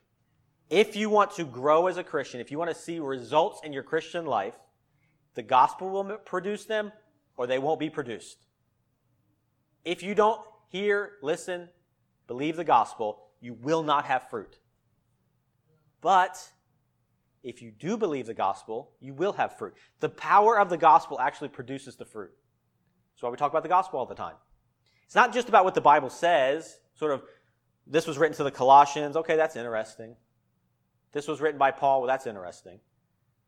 If 0.70 0.96
you 0.96 1.10
want 1.10 1.32
to 1.32 1.44
grow 1.44 1.88
as 1.88 1.98
a 1.98 2.04
Christian, 2.04 2.40
if 2.40 2.50
you 2.50 2.58
want 2.58 2.72
to 2.72 2.82
see 2.82 2.98
results 3.02 3.60
in 3.66 3.74
your 3.74 3.84
Christian 3.84 4.26
life, 4.26 4.56
the 5.36 5.44
gospel 5.44 5.90
will 5.90 6.06
produce 6.20 6.64
them 6.64 6.94
or 7.36 7.46
they 7.46 7.60
won't 7.60 7.82
be 7.82 7.90
produced. 7.90 8.38
If 9.86 10.02
you 10.04 10.16
don't 10.16 10.42
hear, 10.70 11.14
listen, 11.22 11.70
believe 12.28 12.56
the 12.56 12.64
gospel, 12.64 13.28
you 13.42 13.54
will 13.54 13.84
not 13.84 14.06
have 14.06 14.30
fruit. 14.30 14.58
But 16.02 16.50
if 17.44 17.62
you 17.62 17.72
do 17.72 17.98
believe 17.98 18.26
the 18.26 18.34
gospel, 18.34 18.92
you 19.00 19.14
will 19.14 19.34
have 19.34 19.58
fruit. 19.58 19.74
The 20.00 20.10
power 20.10 20.58
of 20.58 20.70
the 20.70 20.78
gospel 20.78 21.20
actually 21.20 21.50
produces 21.50 21.96
the 21.96 22.06
fruit. 22.06 22.32
That's 23.14 23.24
why 23.24 23.30
we 23.30 23.38
talk 23.38 23.52
about 23.52 23.64
the 23.64 23.70
gospel 23.70 24.00
all 24.00 24.06
the 24.06 24.16
time. 24.16 24.36
It's 25.06 25.16
not 25.16 25.34
just 25.34 25.50
about 25.50 25.66
what 25.66 25.76
the 25.76 25.82
Bible 25.82 26.10
says, 26.10 26.80
sort 26.96 27.12
of, 27.12 27.24
this 27.86 28.08
was 28.08 28.18
written 28.18 28.36
to 28.38 28.44
the 28.44 28.52
Colossians. 28.52 29.16
Okay, 29.18 29.36
that's 29.36 29.56
interesting. 29.56 30.16
This 31.12 31.28
was 31.28 31.42
written 31.42 31.60
by 31.60 31.72
Paul. 31.72 32.02
Well, 32.02 32.08
that's 32.08 32.26
interesting. 32.26 32.80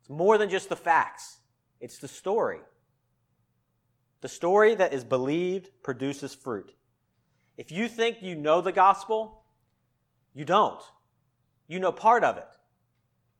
It's 0.01 0.09
more 0.09 0.37
than 0.37 0.49
just 0.49 0.69
the 0.69 0.75
facts, 0.75 1.39
it's 1.79 1.97
the 1.97 2.07
story. 2.07 2.59
The 4.25 4.29
story 4.29 4.73
that 4.73 4.91
is 4.91 5.03
believed 5.03 5.69
produces 5.83 6.33
fruit. 6.33 6.73
If 7.57 7.71
you 7.71 7.87
think 7.87 8.23
you 8.23 8.33
know 8.33 8.59
the 8.59 8.71
gospel, 8.71 9.43
you 10.33 10.43
don't. 10.43 10.81
You 11.67 11.79
know 11.79 11.91
part 11.91 12.23
of 12.23 12.37
it. 12.37 12.47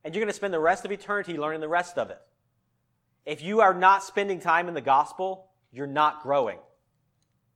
And 0.04 0.14
you're 0.14 0.22
going 0.22 0.30
to 0.30 0.36
spend 0.36 0.54
the 0.54 0.60
rest 0.60 0.84
of 0.84 0.92
eternity 0.92 1.36
learning 1.36 1.60
the 1.60 1.66
rest 1.66 1.98
of 1.98 2.10
it. 2.10 2.20
If 3.24 3.42
you 3.42 3.62
are 3.62 3.74
not 3.74 4.04
spending 4.04 4.38
time 4.38 4.68
in 4.68 4.74
the 4.74 4.80
gospel, 4.80 5.50
you're 5.72 5.88
not 5.88 6.22
growing. 6.22 6.60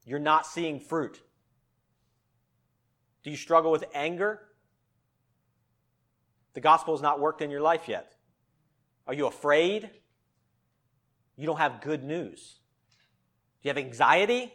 You're 0.05 0.19
not 0.19 0.45
seeing 0.45 0.81
fruit. 0.81 1.23
Do 3.23 3.31
you 3.31 3.37
struggle 3.37 3.71
with 3.71 3.85
anger? 3.95 4.41
The 6.55 6.61
gospel 6.61 6.95
has 6.95 7.01
not 7.01 7.21
worked 7.21 7.43
in 7.43 7.51
your 7.53 7.63
life 7.63 7.87
yet. 7.87 8.13
Are 9.07 9.15
you 9.15 9.29
afraid? 9.29 9.89
You 11.37 11.47
don't 11.47 11.59
have 11.59 11.81
good 11.81 12.03
news. 12.03 12.57
You 13.63 13.69
have 13.69 13.79
anxiety? 13.79 14.53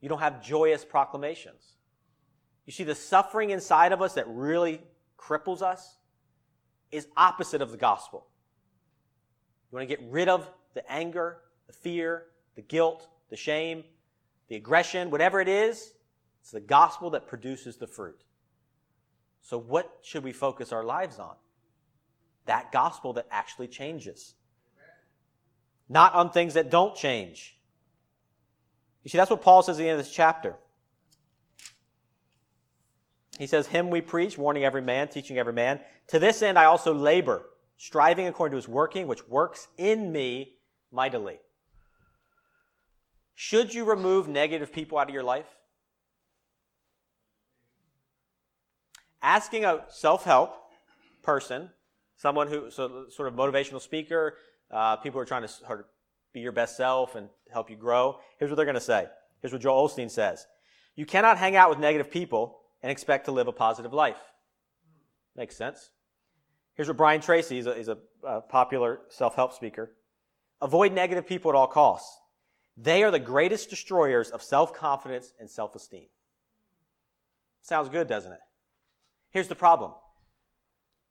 You 0.00 0.08
don't 0.08 0.18
have 0.18 0.42
joyous 0.42 0.84
proclamations. 0.84 1.76
You 2.66 2.72
see, 2.72 2.84
the 2.84 2.94
suffering 2.94 3.50
inside 3.50 3.92
of 3.92 4.02
us 4.02 4.14
that 4.14 4.26
really 4.28 4.80
cripples 5.18 5.62
us 5.62 5.96
is 6.90 7.06
opposite 7.16 7.62
of 7.62 7.70
the 7.70 7.76
gospel. 7.76 8.26
You 9.70 9.76
want 9.76 9.88
to 9.88 9.96
get 9.96 10.04
rid 10.10 10.28
of 10.28 10.48
the 10.74 10.90
anger, 10.90 11.38
the 11.66 11.72
fear, 11.72 12.26
the 12.54 12.62
guilt, 12.62 13.08
the 13.30 13.36
shame, 13.36 13.84
the 14.48 14.56
aggression, 14.56 15.10
whatever 15.10 15.40
it 15.40 15.48
is, 15.48 15.94
it's 16.42 16.50
the 16.50 16.60
gospel 16.60 17.10
that 17.10 17.26
produces 17.26 17.76
the 17.76 17.86
fruit. 17.86 18.24
So, 19.40 19.58
what 19.58 19.98
should 20.02 20.24
we 20.24 20.32
focus 20.32 20.72
our 20.72 20.84
lives 20.84 21.18
on? 21.18 21.34
That 22.46 22.72
gospel 22.72 23.12
that 23.14 23.26
actually 23.30 23.68
changes. 23.68 24.34
Not 25.88 26.14
on 26.14 26.30
things 26.30 26.54
that 26.54 26.70
don't 26.70 26.94
change. 26.94 27.56
You 29.02 29.10
see, 29.10 29.18
that's 29.18 29.30
what 29.30 29.42
Paul 29.42 29.62
says 29.62 29.76
at 29.76 29.82
the 29.82 29.88
end 29.88 29.98
of 29.98 30.04
this 30.04 30.14
chapter. 30.14 30.56
He 33.38 33.46
says, 33.46 33.66
Him 33.66 33.90
we 33.90 34.00
preach, 34.00 34.38
warning 34.38 34.64
every 34.64 34.82
man, 34.82 35.08
teaching 35.08 35.38
every 35.38 35.52
man. 35.52 35.80
To 36.08 36.18
this 36.18 36.42
end 36.42 36.58
I 36.58 36.66
also 36.66 36.94
labor, 36.94 37.42
striving 37.76 38.26
according 38.26 38.52
to 38.52 38.56
his 38.56 38.68
working, 38.68 39.06
which 39.06 39.26
works 39.28 39.68
in 39.78 40.12
me 40.12 40.54
mightily. 40.92 41.38
Should 43.34 43.74
you 43.74 43.84
remove 43.84 44.28
negative 44.28 44.72
people 44.72 44.98
out 44.98 45.08
of 45.08 45.14
your 45.14 45.24
life? 45.24 45.46
Asking 49.20 49.64
a 49.64 49.84
self 49.88 50.24
help 50.24 50.54
person, 51.22 51.70
someone 52.16 52.48
who, 52.48 52.70
so 52.70 53.06
sort 53.08 53.28
of 53.28 53.34
motivational 53.34 53.80
speaker, 53.80 54.34
uh, 54.70 54.96
people 54.96 55.18
who 55.18 55.22
are 55.22 55.26
trying 55.26 55.42
to 55.42 55.52
be 56.32 56.40
your 56.40 56.52
best 56.52 56.76
self 56.76 57.14
and 57.14 57.28
help 57.50 57.70
you 57.70 57.76
grow, 57.76 58.18
here's 58.38 58.50
what 58.50 58.56
they're 58.56 58.64
going 58.64 58.74
to 58.74 58.80
say. 58.80 59.06
Here's 59.40 59.52
what 59.52 59.62
Joel 59.62 59.88
Osteen 59.88 60.10
says 60.10 60.46
You 60.96 61.06
cannot 61.06 61.38
hang 61.38 61.56
out 61.56 61.70
with 61.70 61.78
negative 61.78 62.10
people 62.10 62.58
and 62.82 62.90
expect 62.90 63.26
to 63.26 63.32
live 63.32 63.48
a 63.48 63.52
positive 63.52 63.92
life. 63.92 64.20
Makes 65.36 65.56
sense. 65.56 65.90
Here's 66.74 66.88
what 66.88 66.96
Brian 66.96 67.20
Tracy, 67.20 67.56
he's 67.56 67.66
a, 67.66 67.74
he's 67.74 67.88
a, 67.88 67.98
a 68.26 68.40
popular 68.40 69.00
self 69.08 69.34
help 69.34 69.52
speaker. 69.52 69.94
Avoid 70.60 70.92
negative 70.92 71.26
people 71.26 71.50
at 71.50 71.54
all 71.54 71.66
costs. 71.66 72.18
They 72.76 73.02
are 73.02 73.10
the 73.10 73.18
greatest 73.18 73.68
destroyers 73.68 74.30
of 74.30 74.42
self 74.42 74.72
confidence 74.74 75.32
and 75.38 75.50
self 75.50 75.74
esteem. 75.74 76.06
Sounds 77.60 77.88
good, 77.88 78.08
doesn't 78.08 78.32
it? 78.32 78.40
Here's 79.30 79.48
the 79.48 79.54
problem 79.54 79.92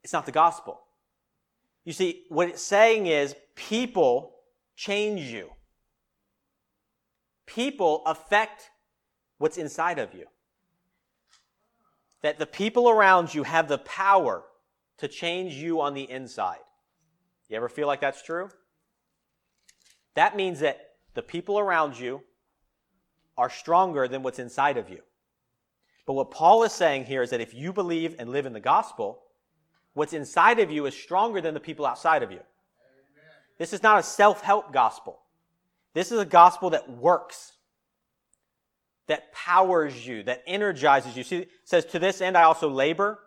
it's 0.03 0.13
not 0.13 0.25
the 0.25 0.31
gospel. 0.31 0.79
You 1.83 1.93
see, 1.93 2.23
what 2.29 2.49
it's 2.49 2.61
saying 2.61 3.07
is 3.07 3.35
people 3.55 4.35
change 4.81 5.21
you, 5.21 5.51
people 7.45 8.01
affect 8.07 8.71
what's 9.37 9.57
inside 9.57 9.99
of 9.99 10.13
you. 10.15 10.25
That 12.23 12.39
the 12.39 12.47
people 12.47 12.89
around 12.89 13.33
you 13.33 13.43
have 13.43 13.67
the 13.67 13.77
power 13.77 14.43
to 14.97 15.07
change 15.07 15.53
you 15.53 15.81
on 15.81 15.93
the 15.93 16.09
inside. 16.09 16.63
You 17.47 17.57
ever 17.57 17.69
feel 17.69 17.85
like 17.85 18.01
that's 18.01 18.23
true? 18.23 18.49
That 20.15 20.35
means 20.35 20.61
that 20.61 20.79
the 21.13 21.21
people 21.21 21.59
around 21.59 21.99
you 21.99 22.21
are 23.37 23.49
stronger 23.49 24.07
than 24.07 24.23
what's 24.23 24.39
inside 24.39 24.77
of 24.77 24.89
you. 24.89 25.01
But 26.07 26.13
what 26.13 26.31
Paul 26.31 26.63
is 26.63 26.71
saying 26.71 27.05
here 27.05 27.21
is 27.21 27.29
that 27.29 27.41
if 27.41 27.53
you 27.53 27.71
believe 27.71 28.15
and 28.17 28.31
live 28.31 28.47
in 28.47 28.53
the 28.53 28.59
gospel, 28.59 29.21
what's 29.93 30.13
inside 30.13 30.59
of 30.59 30.71
you 30.71 30.87
is 30.87 30.95
stronger 30.95 31.39
than 31.39 31.53
the 31.53 31.59
people 31.59 31.85
outside 31.85 32.23
of 32.23 32.31
you. 32.31 32.39
This 33.61 33.73
is 33.73 33.83
not 33.83 33.99
a 33.99 34.03
self 34.03 34.41
help 34.41 34.73
gospel. 34.73 35.19
This 35.93 36.11
is 36.11 36.17
a 36.17 36.25
gospel 36.25 36.71
that 36.71 36.89
works, 36.89 37.51
that 39.05 39.31
powers 39.33 40.07
you, 40.07 40.23
that 40.23 40.41
energizes 40.47 41.15
you. 41.15 41.23
See, 41.23 41.45
says, 41.63 41.85
To 41.85 41.99
this 41.99 42.21
end 42.21 42.35
I 42.35 42.41
also 42.41 42.67
labor. 42.67 43.19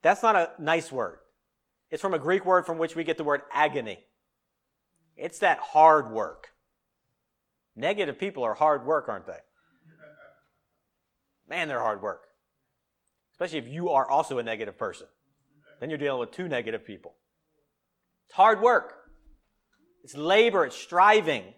That's 0.00 0.22
not 0.22 0.34
a 0.34 0.50
nice 0.58 0.90
word. 0.90 1.18
It's 1.90 2.00
from 2.00 2.14
a 2.14 2.18
Greek 2.18 2.46
word 2.46 2.64
from 2.64 2.78
which 2.78 2.96
we 2.96 3.04
get 3.04 3.18
the 3.18 3.24
word 3.24 3.42
agony. 3.52 3.98
It's 5.14 5.40
that 5.40 5.58
hard 5.58 6.10
work. 6.10 6.52
Negative 7.76 8.18
people 8.18 8.44
are 8.44 8.54
hard 8.54 8.86
work, 8.86 9.10
aren't 9.10 9.26
they? 9.26 9.40
Man, 11.50 11.68
they're 11.68 11.80
hard 11.80 12.00
work. 12.00 12.22
Especially 13.32 13.58
if 13.58 13.68
you 13.68 13.90
are 13.90 14.10
also 14.10 14.38
a 14.38 14.42
negative 14.42 14.78
person. 14.78 15.06
Then 15.80 15.90
you're 15.90 15.98
dealing 15.98 16.20
with 16.20 16.30
two 16.30 16.48
negative 16.48 16.86
people. 16.86 17.12
It's 18.24 18.36
hard 18.36 18.62
work. 18.62 18.94
It's 20.06 20.16
labor, 20.16 20.64
it's 20.64 20.76
striving. 20.76 21.42
It 21.42 21.54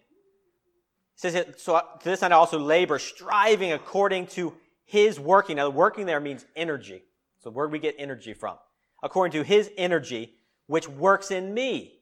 says 1.17 1.35
it, 1.35 1.61
so 1.61 1.75
uh, 1.75 1.83
to 1.83 2.05
this 2.09 2.23
end 2.23 2.33
also 2.33 2.59
labor, 2.59 2.99
striving 2.99 3.73
according 3.73 4.28
to 4.28 4.55
his 4.87 5.21
working. 5.21 5.57
Now 5.57 5.69
working 5.69 6.07
there 6.07 6.19
means 6.19 6.47
energy. 6.57 7.02
So 7.40 7.50
where 7.50 7.67
do 7.67 7.73
we 7.73 7.78
get 7.78 7.95
energy 7.99 8.33
from? 8.33 8.57
According 9.02 9.33
to 9.33 9.47
his 9.47 9.71
energy, 9.76 10.33
which 10.67 10.88
works 10.88 11.31
in 11.31 11.52
me. 11.52 11.99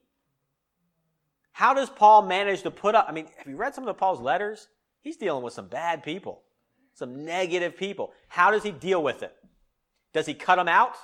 How 1.50 1.75
does 1.75 1.91
Paul 1.91 2.23
manage 2.23 2.62
to 2.62 2.71
put 2.71 2.95
up? 2.95 3.07
I 3.09 3.12
mean, 3.12 3.26
have 3.38 3.49
you 3.49 3.57
read 3.57 3.75
some 3.75 3.88
of 3.88 3.99
Paul's 3.99 4.21
letters? 4.21 4.69
He's 5.00 5.17
dealing 5.17 5.43
with 5.43 5.53
some 5.53 5.67
bad 5.67 6.05
people, 6.05 6.43
some 6.95 7.25
negative 7.25 7.76
people. 7.76 8.12
How 8.29 8.53
does 8.53 8.62
he 8.62 8.71
deal 8.71 9.03
with 9.03 9.25
it? 9.25 9.35
Does 10.15 10.26
he 10.26 10.35
cut 10.35 10.55
them 10.55 10.69
out? 10.69 10.95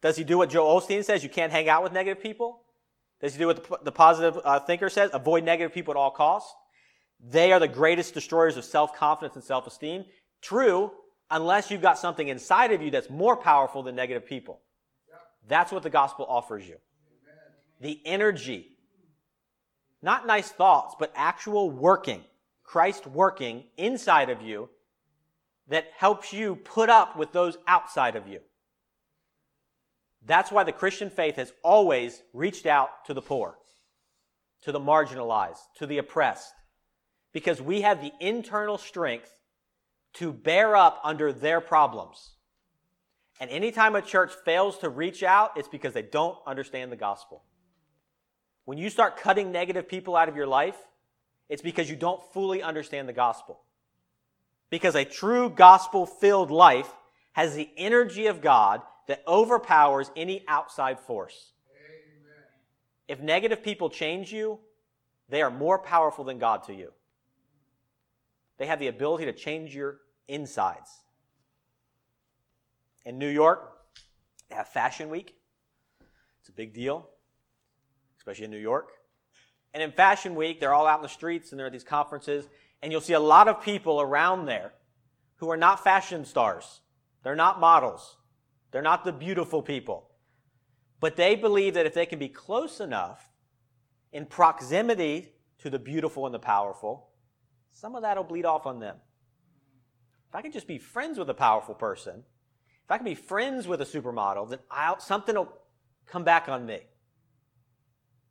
Does 0.00 0.16
he 0.16 0.22
do 0.22 0.38
what 0.38 0.48
Joe 0.48 0.66
Osteen 0.66 1.02
says? 1.02 1.24
You 1.24 1.28
can't 1.28 1.50
hang 1.50 1.68
out 1.68 1.82
with 1.82 1.92
negative 1.92 2.22
people? 2.22 2.60
Does 3.20 3.34
he 3.34 3.38
do 3.38 3.46
what 3.46 3.84
the, 3.84 3.92
positive 3.92 4.40
uh, 4.44 4.60
thinker 4.60 4.88
says? 4.88 5.10
Avoid 5.12 5.44
negative 5.44 5.74
people 5.74 5.92
at 5.92 5.96
all 5.96 6.10
costs? 6.10 6.52
They 7.22 7.52
are 7.52 7.60
the 7.60 7.68
greatest 7.68 8.14
destroyers 8.14 8.56
of 8.56 8.64
self-confidence 8.64 9.34
and 9.34 9.44
self-esteem. 9.44 10.04
True, 10.40 10.90
unless 11.30 11.70
you've 11.70 11.82
got 11.82 11.98
something 11.98 12.28
inside 12.28 12.72
of 12.72 12.80
you 12.80 12.90
that's 12.90 13.10
more 13.10 13.36
powerful 13.36 13.82
than 13.82 13.94
negative 13.94 14.26
people. 14.26 14.60
That's 15.48 15.70
what 15.70 15.82
the 15.82 15.90
gospel 15.90 16.26
offers 16.28 16.66
you. 16.66 16.76
The 17.80 18.00
energy 18.04 18.70
not 20.02 20.26
nice 20.26 20.48
thoughts, 20.50 20.94
but 20.98 21.12
actual 21.14 21.70
working, 21.70 22.24
Christ 22.64 23.06
working 23.06 23.64
inside 23.76 24.30
of 24.30 24.40
you 24.40 24.70
that 25.68 25.86
helps 25.96 26.32
you 26.32 26.56
put 26.56 26.88
up 26.88 27.16
with 27.16 27.32
those 27.32 27.58
outside 27.66 28.16
of 28.16 28.26
you. 28.26 28.40
That's 30.24 30.52
why 30.52 30.64
the 30.64 30.72
Christian 30.72 31.10
faith 31.10 31.36
has 31.36 31.52
always 31.62 32.22
reached 32.32 32.66
out 32.66 33.04
to 33.06 33.14
the 33.14 33.22
poor, 33.22 33.58
to 34.62 34.72
the 34.72 34.80
marginalized, 34.80 35.60
to 35.76 35.86
the 35.86 35.98
oppressed, 35.98 36.52
because 37.32 37.60
we 37.60 37.80
have 37.80 38.00
the 38.00 38.12
internal 38.20 38.76
strength 38.76 39.30
to 40.14 40.32
bear 40.32 40.76
up 40.76 41.00
under 41.04 41.32
their 41.32 41.60
problems. 41.60 42.34
And 43.40 43.50
anytime 43.50 43.94
a 43.94 44.02
church 44.02 44.32
fails 44.44 44.78
to 44.78 44.90
reach 44.90 45.22
out, 45.22 45.52
it's 45.56 45.68
because 45.68 45.94
they 45.94 46.02
don't 46.02 46.36
understand 46.46 46.92
the 46.92 46.96
gospel. 46.96 47.42
When 48.66 48.76
you 48.76 48.90
start 48.90 49.16
cutting 49.16 49.50
negative 49.50 49.88
people 49.88 50.14
out 50.14 50.28
of 50.28 50.36
your 50.36 50.46
life, 50.46 50.76
it's 51.48 51.62
because 51.62 51.88
you 51.88 51.96
don't 51.96 52.22
fully 52.32 52.62
understand 52.62 53.08
the 53.08 53.14
gospel. 53.14 53.60
Because 54.68 54.94
a 54.94 55.04
true 55.04 55.48
gospel 55.48 56.04
filled 56.06 56.50
life 56.50 56.90
has 57.32 57.54
the 57.54 57.70
energy 57.76 58.26
of 58.26 58.40
God 58.40 58.82
that 59.08 59.22
overpowers 59.26 60.10
any 60.16 60.44
outside 60.48 61.00
force. 61.00 61.52
Amen. 61.70 62.44
If 63.08 63.20
negative 63.20 63.62
people 63.62 63.90
change 63.90 64.32
you, 64.32 64.58
they 65.28 65.42
are 65.42 65.50
more 65.50 65.78
powerful 65.78 66.24
than 66.24 66.38
God 66.38 66.64
to 66.64 66.74
you. 66.74 66.92
They 68.58 68.66
have 68.66 68.78
the 68.78 68.88
ability 68.88 69.24
to 69.26 69.32
change 69.32 69.74
your 69.74 69.98
insides. 70.28 70.90
In 73.04 73.18
New 73.18 73.28
York, 73.28 73.72
they 74.48 74.56
have 74.56 74.68
Fashion 74.68 75.08
Week. 75.08 75.34
It's 76.40 76.48
a 76.48 76.52
big 76.52 76.74
deal 76.74 77.08
especially 78.20 78.44
in 78.44 78.50
New 78.50 78.58
York. 78.58 78.92
And 79.72 79.82
in 79.82 79.92
Fashion 79.92 80.34
Week, 80.34 80.60
they're 80.60 80.74
all 80.74 80.86
out 80.86 80.98
in 80.98 81.02
the 81.02 81.08
streets 81.08 81.50
and 81.50 81.58
there 81.58 81.66
are 81.66 81.70
these 81.70 81.84
conferences, 81.84 82.46
and 82.82 82.92
you'll 82.92 83.00
see 83.00 83.14
a 83.14 83.20
lot 83.20 83.48
of 83.48 83.62
people 83.62 84.00
around 84.00 84.46
there 84.46 84.72
who 85.36 85.50
are 85.50 85.56
not 85.56 85.82
fashion 85.82 86.24
stars. 86.24 86.80
They're 87.22 87.34
not 87.34 87.60
models. 87.60 88.16
They're 88.70 88.82
not 88.82 89.04
the 89.04 89.12
beautiful 89.12 89.62
people. 89.62 90.10
But 91.00 91.16
they 91.16 91.34
believe 91.34 91.74
that 91.74 91.86
if 91.86 91.94
they 91.94 92.06
can 92.06 92.18
be 92.18 92.28
close 92.28 92.80
enough 92.80 93.26
in 94.12 94.26
proximity 94.26 95.32
to 95.58 95.70
the 95.70 95.78
beautiful 95.78 96.26
and 96.26 96.34
the 96.34 96.38
powerful, 96.38 97.08
some 97.72 97.94
of 97.94 98.02
that 98.02 98.16
will 98.16 98.24
bleed 98.24 98.44
off 98.44 98.66
on 98.66 98.80
them. 98.80 98.96
If 100.28 100.34
I 100.34 100.42
can 100.42 100.52
just 100.52 100.66
be 100.66 100.78
friends 100.78 101.18
with 101.18 101.30
a 101.30 101.34
powerful 101.34 101.74
person, 101.74 102.22
if 102.84 102.90
I 102.90 102.96
can 102.98 103.04
be 103.04 103.14
friends 103.14 103.66
with 103.66 103.80
a 103.80 103.84
supermodel, 103.84 104.50
then 104.50 104.58
I'll, 104.70 105.00
something 105.00 105.34
will 105.34 105.52
come 106.06 106.24
back 106.24 106.48
on 106.48 106.66
me. 106.66 106.80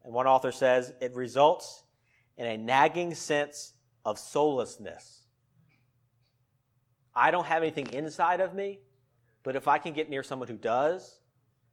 And 0.03 0.13
one 0.13 0.27
author 0.27 0.51
says 0.51 0.93
it 1.01 1.13
results 1.13 1.83
in 2.37 2.45
a 2.45 2.57
nagging 2.57 3.15
sense 3.15 3.73
of 4.05 4.17
soullessness. 4.17 5.23
I 7.15 7.31
don't 7.31 7.45
have 7.45 7.63
anything 7.63 7.91
inside 7.91 8.39
of 8.39 8.53
me, 8.53 8.79
but 9.43 9.55
if 9.55 9.67
I 9.67 9.77
can 9.77 9.93
get 9.93 10.09
near 10.09 10.23
someone 10.23 10.47
who 10.47 10.57
does, 10.57 11.19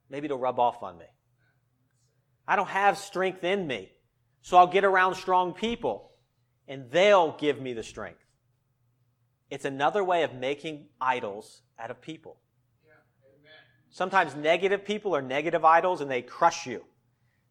maybe 0.09 0.25
it'll 0.25 0.37
rub 0.37 0.59
off 0.59 0.83
on 0.83 0.97
me. 0.97 1.05
I 2.47 2.55
don't 2.55 2.69
have 2.69 2.97
strength 2.97 3.43
in 3.43 3.67
me, 3.67 3.91
so 4.41 4.57
I'll 4.57 4.67
get 4.67 4.85
around 4.85 5.15
strong 5.15 5.53
people 5.53 6.11
and 6.67 6.89
they'll 6.91 7.35
give 7.37 7.61
me 7.61 7.73
the 7.73 7.83
strength. 7.83 8.23
It's 9.49 9.65
another 9.65 10.03
way 10.03 10.23
of 10.23 10.33
making 10.33 10.87
idols 10.99 11.61
out 11.79 11.91
of 11.91 12.01
people. 12.01 12.37
Sometimes 13.89 14.35
negative 14.35 14.85
people 14.85 15.15
are 15.15 15.21
negative 15.21 15.63
idols 15.63 16.01
and 16.01 16.11
they 16.11 16.21
crush 16.21 16.67
you. 16.67 16.83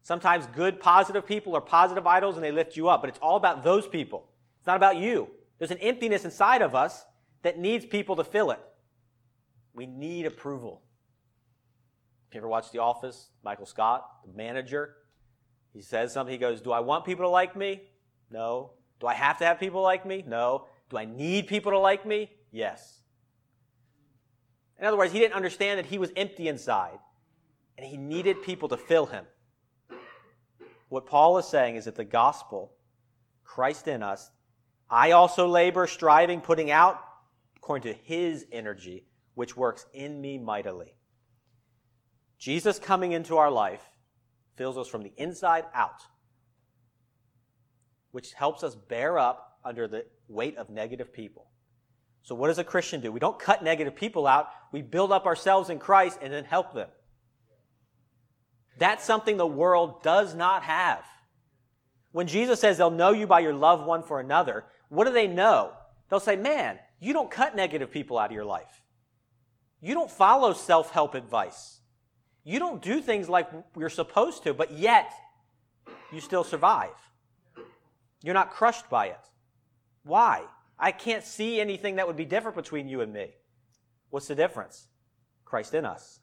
Sometimes 0.03 0.47
good, 0.55 0.79
positive 0.79 1.25
people 1.25 1.55
are 1.55 1.61
positive 1.61 2.07
idols 2.07 2.35
and 2.35 2.43
they 2.43 2.51
lift 2.51 2.77
you 2.77 2.87
up, 2.87 3.01
but 3.01 3.09
it's 3.09 3.19
all 3.19 3.35
about 3.35 3.63
those 3.63 3.87
people. 3.87 4.29
It's 4.59 4.67
not 4.67 4.77
about 4.77 4.97
you. 4.97 5.27
There's 5.57 5.71
an 5.71 5.79
emptiness 5.79 6.23
inside 6.23 6.61
of 6.61 6.75
us 6.75 7.03
that 7.41 7.59
needs 7.59 7.85
people 7.85 8.15
to 8.15 8.23
fill 8.23 8.51
it. 8.51 8.59
We 9.77 9.85
need 9.85 10.25
approval. 10.25 10.81
If 12.27 12.33
you 12.33 12.39
ever 12.39 12.47
watched 12.47 12.71
The 12.71 12.79
Office, 12.79 13.29
Michael 13.43 13.67
Scott, 13.67 14.03
the 14.25 14.33
manager, 14.33 14.95
he 15.71 15.83
says 15.83 16.11
something. 16.11 16.33
He 16.33 16.39
goes, 16.39 16.61
Do 16.61 16.71
I 16.71 16.79
want 16.79 17.05
people 17.05 17.25
to 17.25 17.29
like 17.29 17.55
me? 17.55 17.83
No. 18.31 18.71
Do 18.99 19.05
I 19.05 19.13
have 19.13 19.37
to 19.37 19.45
have 19.45 19.59
people 19.59 19.83
like 19.83 20.03
me? 20.03 20.23
No. 20.27 20.65
Do 20.89 20.97
I 20.97 21.05
need 21.05 21.45
people 21.45 21.71
to 21.73 21.77
like 21.77 22.07
me? 22.07 22.31
Yes. 22.51 23.01
In 24.79 24.85
other 24.85 24.97
words, 24.97 25.13
he 25.13 25.19
didn't 25.19 25.35
understand 25.35 25.77
that 25.77 25.85
he 25.85 25.99
was 25.99 26.11
empty 26.17 26.47
inside 26.47 26.97
and 27.77 27.85
he 27.85 27.97
needed 27.97 28.41
people 28.41 28.69
to 28.69 28.77
fill 28.77 29.05
him. 29.05 29.25
What 30.89 31.05
Paul 31.05 31.37
is 31.37 31.47
saying 31.47 31.75
is 31.75 31.85
that 31.85 31.95
the 31.95 32.03
gospel, 32.03 32.73
Christ 33.43 33.87
in 33.87 34.01
us, 34.01 34.31
I 34.89 35.11
also 35.11 35.47
labor, 35.47 35.85
striving, 35.85 36.41
putting 36.41 36.71
out 36.71 36.99
according 37.57 37.93
to 37.93 37.99
his 38.01 38.45
energy, 38.51 39.06
which 39.37 39.55
works 39.55 39.85
in 39.93 40.19
me 40.19 40.39
mightily. 40.39 40.95
Jesus 42.39 42.79
coming 42.79 43.11
into 43.11 43.37
our 43.37 43.51
life 43.51 43.83
fills 44.55 44.79
us 44.79 44.87
from 44.87 45.03
the 45.03 45.13
inside 45.15 45.63
out, 45.75 46.01
which 48.09 48.33
helps 48.33 48.63
us 48.63 48.73
bear 48.73 49.19
up 49.19 49.59
under 49.63 49.87
the 49.87 50.07
weight 50.27 50.57
of 50.57 50.71
negative 50.71 51.13
people. 51.13 51.51
So, 52.23 52.33
what 52.33 52.47
does 52.47 52.57
a 52.57 52.63
Christian 52.63 52.99
do? 52.99 53.11
We 53.11 53.19
don't 53.19 53.37
cut 53.37 53.63
negative 53.63 53.95
people 53.95 54.25
out, 54.25 54.47
we 54.71 54.81
build 54.81 55.11
up 55.11 55.27
ourselves 55.27 55.69
in 55.69 55.77
Christ 55.77 56.17
and 56.19 56.33
then 56.33 56.43
help 56.43 56.73
them. 56.73 56.89
That's 58.79 59.05
something 59.05 59.37
the 59.37 59.45
world 59.45 60.01
does 60.01 60.33
not 60.33 60.63
have. 60.63 61.03
When 62.11 62.25
Jesus 62.25 62.59
says 62.59 62.79
they'll 62.79 62.89
know 62.89 63.11
you 63.11 63.27
by 63.27 63.41
your 63.41 63.53
love 63.53 63.85
one 63.85 64.01
for 64.01 64.19
another, 64.19 64.65
what 64.89 65.05
do 65.05 65.13
they 65.13 65.27
know? 65.27 65.73
They'll 66.09 66.19
say, 66.19 66.37
man, 66.37 66.79
you 66.99 67.13
don't 67.13 67.29
cut 67.29 67.55
negative 67.55 67.91
people 67.91 68.17
out 68.17 68.31
of 68.31 68.35
your 68.35 68.43
life. 68.43 68.81
You 69.81 69.93
don't 69.93 70.09
follow 70.09 70.53
self 70.53 70.91
help 70.91 71.15
advice. 71.15 71.79
You 72.43 72.59
don't 72.59 72.81
do 72.81 73.01
things 73.01 73.27
like 73.29 73.49
you're 73.77 73.89
supposed 73.89 74.43
to, 74.43 74.53
but 74.53 74.71
yet 74.71 75.11
you 76.11 76.21
still 76.21 76.43
survive. 76.43 76.95
You're 78.23 78.33
not 78.33 78.51
crushed 78.51 78.89
by 78.89 79.07
it. 79.07 79.19
Why? 80.03 80.43
I 80.79 80.91
can't 80.91 81.23
see 81.23 81.59
anything 81.59 81.95
that 81.97 82.07
would 82.07 82.15
be 82.15 82.25
different 82.25 82.55
between 82.55 82.87
you 82.87 83.01
and 83.01 83.11
me. 83.11 83.31
What's 84.09 84.27
the 84.27 84.35
difference? 84.35 84.87
Christ 85.43 85.73
in 85.73 85.85
us. 85.85 86.19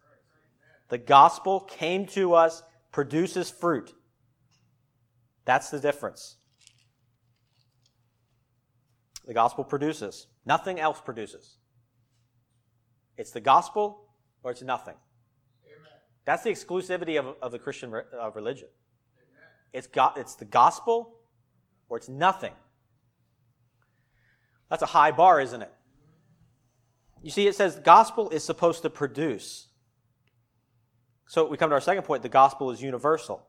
The 0.89 0.99
gospel 0.99 1.61
came 1.61 2.07
to 2.09 2.35
us, 2.35 2.63
produces 2.93 3.51
fruit. 3.51 3.93
That's 5.45 5.71
the 5.71 5.81
difference. 5.81 6.37
The 9.27 9.35
gospel 9.35 9.65
produces. 9.65 10.27
Nothing 10.47 10.79
else 10.79 11.01
produces. 11.01 11.57
It's 13.17 13.31
the 13.31 13.41
gospel 13.41 14.09
or 14.43 14.51
it's 14.51 14.63
nothing. 14.63 14.95
Amen. 15.67 15.93
That's 16.25 16.43
the 16.43 16.51
exclusivity 16.51 17.19
of, 17.19 17.37
of 17.41 17.53
the 17.53 17.59
Christian 17.59 17.91
re, 17.91 18.03
of 18.19 18.37
religion. 18.37 18.69
It's, 19.73 19.87
got, 19.87 20.17
it's 20.17 20.35
the 20.37 20.45
gospel 20.45 21.17
or 21.89 21.97
it's 21.97 22.09
nothing. 22.09 22.53
That's 24.71 24.83
a 24.83 24.87
high 24.87 25.11
bar, 25.11 25.41
isn't 25.41 25.63
it? 25.63 25.73
You 27.23 27.31
see, 27.31 27.47
it 27.47 27.55
says 27.55 27.77
gospel 27.77 28.31
is 28.31 28.45
supposed 28.45 28.83
to 28.83 28.91
produce. 28.91 29.69
So 31.27 31.49
we 31.49 31.57
come 31.57 31.71
to 31.71 31.75
our 31.75 31.81
second 31.81 32.03
point 32.03 32.23
the 32.23 32.29
gospel 32.29 32.71
is 32.71 32.83
universal. 32.83 33.47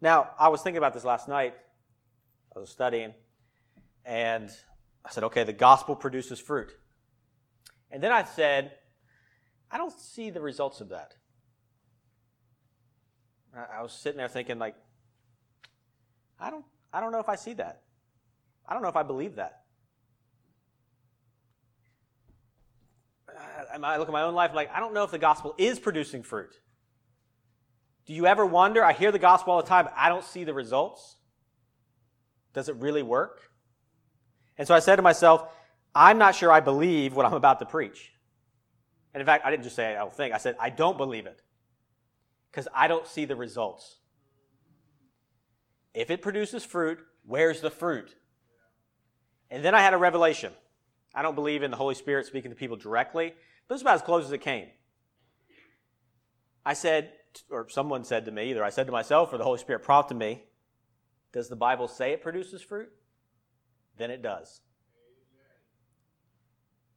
Now, 0.00 0.30
I 0.38 0.48
was 0.48 0.60
thinking 0.60 0.78
about 0.78 0.92
this 0.92 1.04
last 1.04 1.26
night. 1.28 1.54
I 2.54 2.58
was 2.58 2.70
studying, 2.70 3.12
And 4.04 4.50
I 5.04 5.10
said, 5.10 5.24
okay, 5.24 5.44
the 5.44 5.52
gospel 5.52 5.96
produces 5.96 6.38
fruit. 6.38 6.70
And 7.96 8.02
then 8.02 8.12
I 8.12 8.24
said, 8.24 8.72
I 9.70 9.78
don't 9.78 9.98
see 9.98 10.28
the 10.28 10.42
results 10.42 10.82
of 10.82 10.90
that. 10.90 11.14
I 13.74 13.80
was 13.80 13.90
sitting 13.90 14.18
there 14.18 14.28
thinking, 14.28 14.58
like, 14.58 14.74
I 16.38 16.50
don't, 16.50 16.66
I 16.92 17.00
don't 17.00 17.10
know 17.10 17.20
if 17.20 17.28
I 17.30 17.36
see 17.36 17.54
that. 17.54 17.80
I 18.68 18.74
don't 18.74 18.82
know 18.82 18.90
if 18.90 18.96
I 18.96 19.02
believe 19.02 19.36
that. 19.36 19.62
Uh, 23.30 23.78
I 23.82 23.96
look 23.96 24.08
at 24.08 24.12
my 24.12 24.24
own 24.24 24.34
life, 24.34 24.50
like, 24.52 24.70
I 24.74 24.78
don't 24.78 24.92
know 24.92 25.04
if 25.04 25.10
the 25.10 25.18
gospel 25.18 25.54
is 25.56 25.78
producing 25.78 26.22
fruit. 26.22 26.54
Do 28.04 28.12
you 28.12 28.26
ever 28.26 28.44
wonder? 28.44 28.84
I 28.84 28.92
hear 28.92 29.10
the 29.10 29.18
gospel 29.18 29.54
all 29.54 29.62
the 29.62 29.68
time, 29.68 29.88
I 29.96 30.10
don't 30.10 30.22
see 30.22 30.44
the 30.44 30.52
results. 30.52 31.16
Does 32.52 32.68
it 32.68 32.76
really 32.76 33.02
work? 33.02 33.40
And 34.58 34.68
so 34.68 34.74
I 34.74 34.80
said 34.80 34.96
to 34.96 35.02
myself, 35.02 35.48
I'm 35.96 36.18
not 36.18 36.34
sure 36.34 36.52
I 36.52 36.60
believe 36.60 37.14
what 37.14 37.24
I'm 37.24 37.32
about 37.32 37.58
to 37.60 37.66
preach. 37.66 38.12
And 39.14 39.22
in 39.22 39.26
fact, 39.26 39.46
I 39.46 39.50
didn't 39.50 39.64
just 39.64 39.74
say 39.74 39.96
I 39.96 40.00
don't 40.00 40.12
think, 40.12 40.34
I 40.34 40.36
said 40.36 40.54
I 40.60 40.68
don't 40.68 40.98
believe 40.98 41.24
it 41.24 41.40
because 42.50 42.68
I 42.74 42.86
don't 42.86 43.06
see 43.06 43.24
the 43.24 43.34
results. 43.34 43.96
If 45.94 46.10
it 46.10 46.20
produces 46.20 46.66
fruit, 46.66 46.98
where's 47.24 47.62
the 47.62 47.70
fruit? 47.70 48.14
And 49.50 49.64
then 49.64 49.74
I 49.74 49.80
had 49.80 49.94
a 49.94 49.96
revelation. 49.96 50.52
I 51.14 51.22
don't 51.22 51.34
believe 51.34 51.62
in 51.62 51.70
the 51.70 51.78
Holy 51.78 51.94
Spirit 51.94 52.26
speaking 52.26 52.50
to 52.50 52.56
people 52.56 52.76
directly, 52.76 53.32
but 53.66 53.76
is 53.76 53.80
about 53.80 53.94
as 53.94 54.02
close 54.02 54.26
as 54.26 54.32
it 54.32 54.42
came. 54.42 54.66
I 56.66 56.74
said, 56.74 57.10
or 57.48 57.70
someone 57.70 58.04
said 58.04 58.26
to 58.26 58.30
me, 58.30 58.50
either 58.50 58.62
I 58.62 58.68
said 58.68 58.84
to 58.84 58.92
myself 58.92 59.32
or 59.32 59.38
the 59.38 59.44
Holy 59.44 59.58
Spirit 59.58 59.82
prompted 59.82 60.18
me, 60.18 60.42
Does 61.32 61.48
the 61.48 61.56
Bible 61.56 61.88
say 61.88 62.12
it 62.12 62.22
produces 62.22 62.60
fruit? 62.60 62.90
Then 63.96 64.10
it 64.10 64.20
does. 64.20 64.60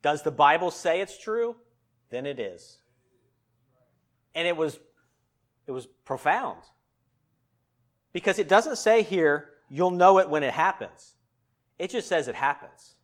Does 0.02 0.24
the 0.24 0.32
Bible 0.32 0.72
say 0.72 1.02
it's 1.02 1.18
true? 1.18 1.56
Then 2.10 2.26
it 2.26 2.40
is. 2.40 2.78
And 4.34 4.48
it 4.48 4.56
was 4.56 4.80
it 5.68 5.72
was 5.72 5.86
profound. 6.06 6.62
Because 8.12 8.40
it 8.40 8.48
doesn't 8.48 8.78
say 8.78 9.04
here, 9.04 9.50
you'll 9.70 9.92
know 9.92 10.18
it 10.18 10.30
when 10.30 10.42
it 10.42 10.54
happens. 10.54 11.14
It 11.78 11.92
just 11.92 12.08
says 12.08 12.28
it 12.28 12.36
happens. 12.36 12.96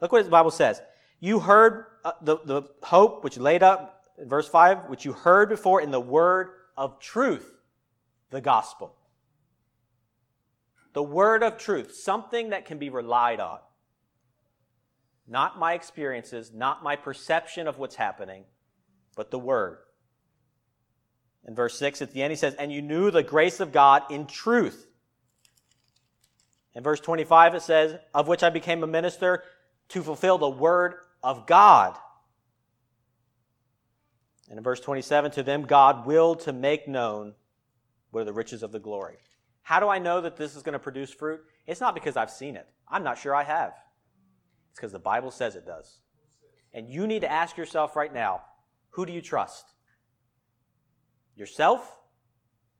Look 0.00 0.12
what 0.12 0.24
the 0.24 0.30
Bible 0.30 0.50
says. 0.50 0.82
You 1.20 1.40
heard 1.40 1.86
uh, 2.04 2.12
the, 2.20 2.36
the 2.44 2.62
hope 2.82 3.24
which 3.24 3.38
laid 3.38 3.62
up 3.62 4.04
in 4.18 4.28
verse 4.28 4.46
5, 4.46 4.90
which 4.90 5.06
you 5.06 5.14
heard 5.14 5.48
before 5.48 5.80
in 5.80 5.90
the 5.90 6.00
word 6.00 6.50
of 6.76 7.00
truth, 7.00 7.50
the 8.28 8.42
gospel. 8.42 8.94
The 10.92 11.02
word 11.02 11.42
of 11.42 11.56
truth, 11.56 11.94
something 11.94 12.50
that 12.50 12.66
can 12.66 12.78
be 12.78 12.90
relied 12.90 13.40
on. 13.40 13.58
Not 15.26 15.58
my 15.58 15.72
experiences, 15.72 16.52
not 16.52 16.82
my 16.82 16.96
perception 16.96 17.66
of 17.66 17.78
what's 17.78 17.94
happening, 17.94 18.44
but 19.16 19.30
the 19.30 19.38
word. 19.38 19.78
In 21.46 21.54
verse 21.54 21.78
6 21.78 22.02
at 22.02 22.12
the 22.12 22.22
end, 22.22 22.30
he 22.30 22.36
says, 22.36 22.54
And 22.54 22.72
you 22.72 22.82
knew 22.82 23.10
the 23.10 23.22
grace 23.22 23.60
of 23.60 23.72
God 23.72 24.02
in 24.10 24.26
truth. 24.26 24.86
In 26.74 26.82
verse 26.82 27.00
25, 27.00 27.54
it 27.54 27.62
says, 27.62 27.98
Of 28.12 28.28
which 28.28 28.42
I 28.42 28.50
became 28.50 28.82
a 28.82 28.86
minister 28.86 29.42
to 29.90 30.02
fulfill 30.02 30.38
the 30.38 30.48
word 30.48 30.94
of 31.22 31.46
God. 31.46 31.96
And 34.48 34.58
in 34.58 34.64
verse 34.64 34.80
27, 34.80 35.32
to 35.32 35.42
them 35.42 35.62
God 35.62 36.06
willed 36.06 36.40
to 36.40 36.52
make 36.52 36.88
known 36.88 37.34
what 38.10 38.20
are 38.20 38.24
the 38.24 38.32
riches 38.32 38.62
of 38.62 38.72
the 38.72 38.78
glory. 38.78 39.16
How 39.62 39.80
do 39.80 39.88
I 39.88 39.98
know 39.98 40.20
that 40.20 40.36
this 40.36 40.54
is 40.54 40.62
going 40.62 40.74
to 40.74 40.78
produce 40.78 41.10
fruit? 41.10 41.40
It's 41.66 41.80
not 41.80 41.94
because 41.94 42.16
I've 42.16 42.30
seen 42.30 42.56
it. 42.56 42.66
I'm 42.86 43.02
not 43.02 43.18
sure 43.18 43.34
I 43.34 43.44
have. 43.44 43.72
It's 44.74 44.80
because 44.80 44.90
the 44.90 44.98
Bible 44.98 45.30
says 45.30 45.54
it 45.54 45.64
does. 45.64 46.00
And 46.72 46.90
you 46.90 47.06
need 47.06 47.20
to 47.20 47.30
ask 47.30 47.56
yourself 47.56 47.94
right 47.94 48.12
now 48.12 48.40
who 48.90 49.06
do 49.06 49.12
you 49.12 49.22
trust? 49.22 49.66
Yourself 51.36 51.96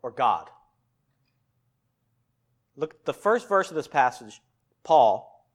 or 0.02 0.10
God? 0.10 0.50
Look 2.74 2.94
at 2.94 3.04
the 3.04 3.14
first 3.14 3.48
verse 3.48 3.70
of 3.70 3.76
this 3.76 3.86
passage, 3.86 4.42
Paul, 4.82 5.48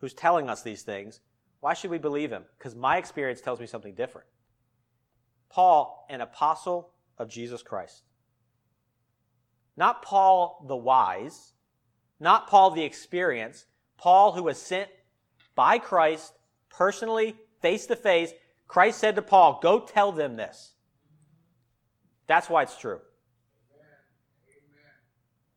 who's 0.00 0.12
telling 0.12 0.50
us 0.50 0.62
these 0.62 0.82
things. 0.82 1.20
Why 1.60 1.72
should 1.72 1.90
we 1.90 1.96
believe 1.96 2.30
him? 2.30 2.44
Because 2.58 2.74
my 2.74 2.98
experience 2.98 3.40
tells 3.40 3.58
me 3.58 3.66
something 3.66 3.94
different. 3.94 4.26
Paul, 5.48 6.06
an 6.10 6.20
apostle 6.20 6.90
of 7.16 7.30
Jesus 7.30 7.62
Christ. 7.62 8.02
Not 9.78 10.02
Paul 10.02 10.62
the 10.68 10.76
wise, 10.76 11.54
not 12.20 12.48
Paul 12.48 12.72
the 12.72 12.84
experienced, 12.84 13.64
Paul 13.96 14.32
who 14.32 14.42
was 14.42 14.60
sent 14.60 14.90
by 15.56 15.78
Christ 15.80 16.32
personally, 16.68 17.34
face 17.60 17.86
to 17.86 17.96
face. 17.96 18.32
Christ 18.68 19.00
said 19.00 19.16
to 19.16 19.22
Paul, 19.22 19.58
Go 19.60 19.80
tell 19.80 20.12
them 20.12 20.36
this. 20.36 20.74
That's 22.28 22.48
why 22.48 22.62
it's 22.62 22.78
true. 22.78 23.00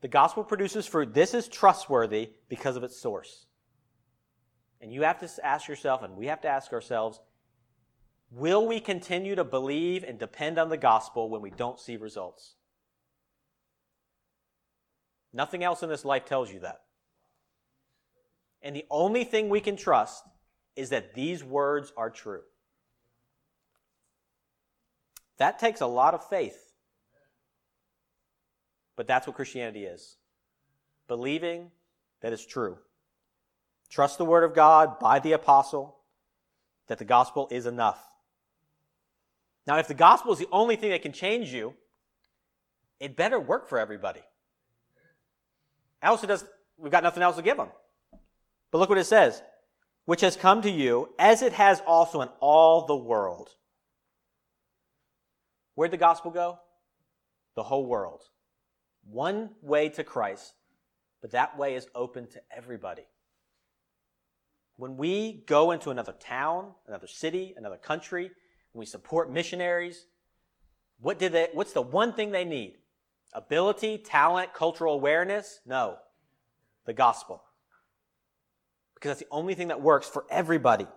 The 0.01 0.07
gospel 0.07 0.43
produces 0.43 0.87
fruit. 0.87 1.13
This 1.13 1.33
is 1.33 1.47
trustworthy 1.47 2.31
because 2.47 2.77
of 2.77 2.83
its 2.83 2.97
source. 2.97 3.45
And 4.81 4.93
you 4.93 5.01
have 5.01 5.19
to 5.19 5.45
ask 5.45 5.67
yourself, 5.67 6.03
and 6.03 6.15
we 6.15 6.27
have 6.27 6.41
to 6.41 6.47
ask 6.47 6.71
ourselves, 6.71 7.19
will 8.31 8.65
we 8.65 8.79
continue 8.79 9.35
to 9.35 9.43
believe 9.43 10.05
and 10.05 10.17
depend 10.17 10.57
on 10.57 10.69
the 10.69 10.77
gospel 10.77 11.29
when 11.29 11.41
we 11.41 11.49
don't 11.49 11.79
see 11.79 11.97
results? 11.97 12.55
Nothing 15.33 15.63
else 15.63 15.83
in 15.83 15.89
this 15.89 16.05
life 16.05 16.25
tells 16.25 16.51
you 16.51 16.61
that. 16.61 16.81
And 18.61 18.75
the 18.75 18.85
only 18.89 19.23
thing 19.23 19.49
we 19.49 19.61
can 19.61 19.75
trust 19.75 20.23
is 20.75 20.89
that 20.89 21.13
these 21.13 21.43
words 21.43 21.93
are 21.95 22.09
true. 22.09 22.41
That 25.37 25.59
takes 25.59 25.81
a 25.81 25.87
lot 25.87 26.13
of 26.13 26.27
faith. 26.27 26.57
But 28.95 29.07
that's 29.07 29.25
what 29.25 29.35
Christianity 29.35 29.85
is 29.85 30.17
believing 31.07 31.71
that 32.21 32.33
it's 32.33 32.45
true. 32.45 32.77
Trust 33.89 34.17
the 34.17 34.25
Word 34.25 34.43
of 34.43 34.53
God 34.53 34.99
by 34.99 35.19
the 35.19 35.31
apostle 35.31 35.97
that 36.87 36.99
the 36.99 37.05
gospel 37.05 37.47
is 37.49 37.65
enough. 37.65 37.99
Now, 39.65 39.77
if 39.77 39.87
the 39.87 39.93
gospel 39.93 40.33
is 40.33 40.39
the 40.39 40.47
only 40.51 40.75
thing 40.75 40.91
that 40.91 41.01
can 41.01 41.13
change 41.13 41.53
you, 41.53 41.73
it 42.99 43.15
better 43.15 43.39
work 43.39 43.69
for 43.69 43.79
everybody. 43.79 44.21
Else, 46.01 46.23
it 46.23 46.27
does, 46.27 46.45
we've 46.77 46.91
got 46.91 47.03
nothing 47.03 47.23
else 47.23 47.35
to 47.37 47.41
give 47.41 47.57
them. 47.57 47.69
But 48.71 48.77
look 48.79 48.89
what 48.89 48.97
it 48.97 49.05
says 49.05 49.41
which 50.09 50.21
has 50.21 50.35
come 50.35 50.63
to 50.63 50.71
you, 50.71 51.07
as 51.19 51.43
it 51.43 51.53
has 51.53 51.83
also 51.85 52.21
in 52.21 52.29
all 52.39 52.87
the 52.87 52.95
world. 52.95 53.51
Where'd 55.75 55.91
the 55.91 55.97
gospel 55.97 56.31
go? 56.31 56.57
The 57.55 57.61
whole 57.61 57.85
world. 57.85 58.23
One 59.03 59.51
way 59.61 59.87
to 59.89 60.03
Christ, 60.03 60.55
but 61.21 61.29
that 61.33 61.59
way 61.59 61.75
is 61.75 61.85
open 61.93 62.25
to 62.29 62.41
everybody. 62.49 63.03
When 64.77 64.97
we 64.97 65.43
go 65.45 65.69
into 65.69 65.91
another 65.91 66.15
town, 66.19 66.71
another 66.87 67.05
city, 67.05 67.53
another 67.55 67.77
country, 67.77 68.31
when 68.71 68.79
we 68.79 68.87
support 68.87 69.31
missionaries, 69.31 70.07
what 70.99 71.19
did 71.19 71.33
they, 71.33 71.49
what's 71.53 71.73
the 71.73 71.83
one 71.83 72.13
thing 72.13 72.31
they 72.31 72.45
need? 72.45 72.77
Ability, 73.33 73.99
talent, 73.99 74.55
cultural 74.55 74.95
awareness? 74.95 75.59
No. 75.67 75.97
The 76.87 76.93
gospel. 76.93 77.43
Because 78.99 79.11
that's 79.11 79.21
the 79.21 79.35
only 79.35 79.53
thing 79.53 79.69
that 79.69 79.81
works 79.81 80.07
for 80.07 80.25
everybody. 80.29 80.87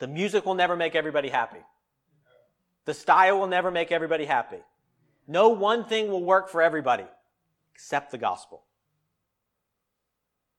The 0.00 0.08
music 0.08 0.44
will 0.44 0.54
never 0.54 0.74
make 0.74 0.96
everybody 0.96 1.28
happy. 1.28 1.60
The 2.84 2.94
style 2.94 3.38
will 3.38 3.46
never 3.46 3.70
make 3.70 3.92
everybody 3.92 4.24
happy. 4.24 4.58
No 5.26 5.50
one 5.50 5.84
thing 5.84 6.08
will 6.08 6.24
work 6.24 6.48
for 6.48 6.60
everybody 6.60 7.06
except 7.72 8.10
the 8.10 8.18
gospel. 8.18 8.64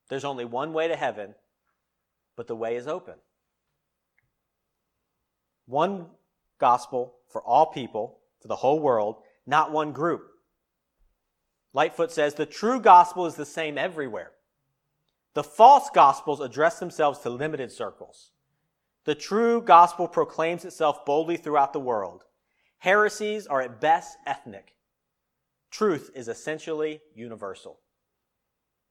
There's 0.10 0.26
only 0.26 0.46
one 0.46 0.74
way 0.74 0.88
to 0.88 0.96
heaven, 0.96 1.36
but 2.36 2.48
the 2.48 2.56
way 2.56 2.76
is 2.76 2.88
open. 2.88 3.16
One 5.66 6.08
gospel 6.60 7.16
for 7.28 7.42
all 7.42 7.66
people, 7.66 8.20
for 8.42 8.48
the 8.48 8.56
whole 8.56 8.80
world, 8.80 9.18
not 9.46 9.72
one 9.72 9.92
group. 9.92 10.28
Lightfoot 11.74 12.12
says 12.12 12.36
the 12.36 12.46
true 12.46 12.80
gospel 12.80 13.26
is 13.26 13.36
the 13.36 13.46
same 13.46 13.78
everywhere. 13.78 14.32
The 15.36 15.44
false 15.44 15.90
gospels 15.94 16.40
address 16.40 16.80
themselves 16.80 17.20
to 17.20 17.30
limited 17.30 17.72
circles. 17.72 18.32
The 19.04 19.16
true 19.16 19.62
gospel 19.62 20.08
proclaims 20.08 20.66
itself 20.66 21.06
boldly 21.06 21.38
throughout 21.38 21.74
the 21.74 21.80
world. 21.80 22.24
Heresies 22.80 23.46
are 23.46 23.62
at 23.62 23.82
best 23.82 24.18
ethnic. 24.26 24.76
Truth 25.70 26.12
is 26.16 26.30
essentially 26.30 27.02
universal. 27.14 27.80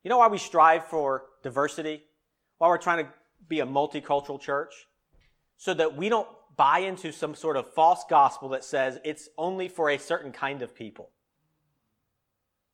You 0.02 0.10
know 0.10 0.18
why 0.18 0.28
we 0.28 0.36
strive 0.36 0.84
for 0.84 1.24
diversity? 1.42 2.02
Why 2.58 2.68
we're 2.68 2.78
trying 2.78 3.06
to 3.06 3.12
be 3.48 3.60
a 3.60 3.66
multicultural 3.66 4.38
church? 4.38 4.86
So 5.56 5.72
that 5.72 5.96
we 5.96 6.10
don't 6.10 6.28
buy 6.56 6.80
into 6.80 7.10
some 7.10 7.34
sort 7.34 7.56
of 7.56 7.72
false 7.72 8.04
gospel 8.08 8.50
that 8.50 8.64
says 8.64 8.98
it's 9.02 9.30
only 9.38 9.68
for 9.68 9.88
a 9.88 9.98
certain 9.98 10.30
kind 10.30 10.60
of 10.60 10.74
people. 10.74 11.10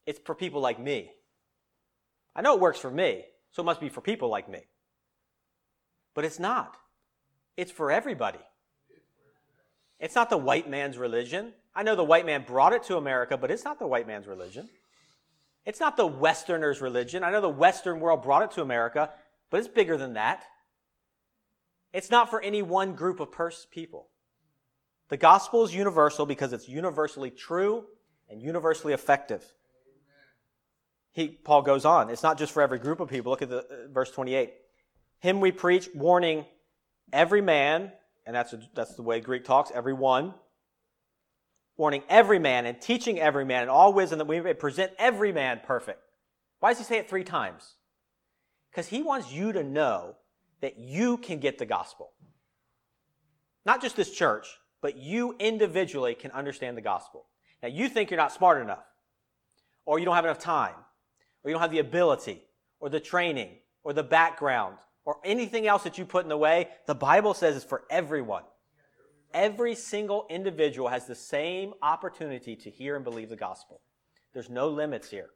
It's 0.06 0.18
for 0.18 0.34
people 0.34 0.60
like 0.60 0.80
me. 0.80 1.12
I 2.34 2.42
know 2.42 2.54
it 2.54 2.60
works 2.60 2.80
for 2.80 2.90
me, 2.90 3.24
so 3.52 3.62
it 3.62 3.66
must 3.66 3.80
be 3.80 3.88
for 3.88 4.00
people 4.00 4.28
like 4.28 4.48
me. 4.48 4.60
But 6.14 6.24
it's 6.24 6.38
not. 6.38 6.76
It's 7.56 7.72
for 7.72 7.90
everybody. 7.90 8.40
It's 9.98 10.14
not 10.14 10.30
the 10.30 10.36
white 10.36 10.68
man's 10.68 10.96
religion. 10.96 11.52
I 11.74 11.82
know 11.82 11.94
the 11.94 12.04
white 12.04 12.26
man 12.26 12.44
brought 12.46 12.72
it 12.72 12.84
to 12.84 12.96
America, 12.96 13.36
but 13.36 13.50
it's 13.50 13.64
not 13.64 13.78
the 13.78 13.86
white 13.86 14.06
man's 14.06 14.26
religion. 14.26 14.68
It's 15.66 15.80
not 15.80 15.96
the 15.96 16.06
Westerner's 16.06 16.80
religion. 16.80 17.22
I 17.22 17.30
know 17.30 17.40
the 17.40 17.48
Western 17.48 18.00
world 18.00 18.22
brought 18.22 18.42
it 18.42 18.50
to 18.52 18.62
America, 18.62 19.10
but 19.50 19.58
it's 19.58 19.68
bigger 19.68 19.96
than 19.96 20.14
that. 20.14 20.44
It's 21.92 22.10
not 22.10 22.30
for 22.30 22.40
any 22.40 22.62
one 22.62 22.94
group 22.94 23.20
of 23.20 23.30
pers- 23.30 23.66
people. 23.70 24.08
The 25.08 25.16
gospel 25.16 25.64
is 25.64 25.74
universal 25.74 26.24
because 26.24 26.52
it's 26.52 26.68
universally 26.68 27.30
true 27.30 27.84
and 28.28 28.40
universally 28.40 28.94
effective. 28.94 29.44
He, 31.12 31.28
Paul 31.28 31.62
goes 31.62 31.84
on. 31.84 32.10
It's 32.10 32.22
not 32.22 32.38
just 32.38 32.52
for 32.52 32.62
every 32.62 32.78
group 32.78 33.00
of 33.00 33.08
people. 33.08 33.30
Look 33.30 33.42
at 33.42 33.50
the 33.50 33.58
uh, 33.58 33.88
verse 33.92 34.10
28. 34.10 34.52
Him 35.18 35.40
we 35.40 35.52
preach, 35.52 35.88
warning 35.94 36.46
every 37.12 37.40
man, 37.40 37.92
and 38.26 38.34
that's, 38.34 38.52
a, 38.52 38.60
that's 38.74 38.94
the 38.94 39.02
way 39.02 39.20
Greek 39.20 39.44
talks, 39.44 39.70
every 39.74 39.92
one, 39.92 40.34
warning 41.76 42.02
every 42.08 42.38
man 42.38 42.66
and 42.66 42.80
teaching 42.80 43.18
every 43.18 43.44
man 43.44 43.64
in 43.64 43.68
all 43.68 43.92
wisdom 43.92 44.18
that 44.18 44.26
we 44.26 44.40
may 44.40 44.54
present 44.54 44.92
every 44.98 45.32
man 45.32 45.60
perfect. 45.64 46.00
Why 46.60 46.70
does 46.70 46.78
he 46.78 46.84
say 46.84 46.98
it 46.98 47.08
three 47.08 47.24
times? 47.24 47.74
Because 48.70 48.86
he 48.86 49.02
wants 49.02 49.32
you 49.32 49.52
to 49.52 49.64
know 49.64 50.16
that 50.60 50.78
you 50.78 51.16
can 51.16 51.40
get 51.40 51.58
the 51.58 51.66
gospel. 51.66 52.12
Not 53.64 53.82
just 53.82 53.96
this 53.96 54.10
church, 54.10 54.46
but 54.80 54.96
you 54.96 55.34
individually 55.38 56.14
can 56.14 56.30
understand 56.30 56.76
the 56.76 56.82
gospel. 56.82 57.26
Now, 57.62 57.68
you 57.68 57.88
think 57.88 58.10
you're 58.10 58.18
not 58.18 58.32
smart 58.32 58.62
enough, 58.62 58.84
or 59.84 59.98
you 59.98 60.04
don't 60.04 60.14
have 60.14 60.24
enough 60.24 60.38
time, 60.38 60.74
or 61.42 61.50
you 61.50 61.54
don't 61.54 61.62
have 61.62 61.70
the 61.70 61.78
ability, 61.78 62.42
or 62.78 62.88
the 62.88 63.00
training, 63.00 63.56
or 63.82 63.92
the 63.92 64.02
background, 64.02 64.76
or 65.04 65.18
anything 65.24 65.66
else 65.66 65.82
that 65.84 65.98
you 65.98 66.04
put 66.04 66.24
in 66.24 66.28
the 66.28 66.36
way. 66.36 66.68
The 66.86 66.94
Bible 66.94 67.34
says 67.34 67.56
it's 67.56 67.64
for 67.64 67.84
everyone. 67.90 68.42
Every 69.32 69.74
single 69.74 70.26
individual 70.28 70.88
has 70.88 71.06
the 71.06 71.14
same 71.14 71.74
opportunity 71.82 72.56
to 72.56 72.70
hear 72.70 72.96
and 72.96 73.04
believe 73.04 73.28
the 73.28 73.36
gospel. 73.36 73.80
There's 74.34 74.50
no 74.50 74.68
limits 74.68 75.10
here. 75.10 75.30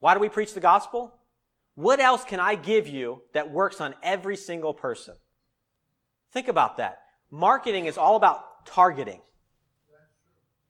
Why 0.00 0.14
do 0.14 0.20
we 0.20 0.28
preach 0.28 0.54
the 0.54 0.60
gospel? 0.60 1.14
What 1.74 2.00
else 2.00 2.24
can 2.24 2.40
I 2.40 2.54
give 2.54 2.88
you 2.88 3.22
that 3.32 3.50
works 3.50 3.80
on 3.80 3.94
every 4.02 4.36
single 4.36 4.74
person? 4.74 5.14
Think 6.32 6.48
about 6.48 6.78
that. 6.78 7.00
Marketing 7.30 7.86
is 7.86 7.98
all 7.98 8.16
about 8.16 8.66
targeting. 8.66 9.20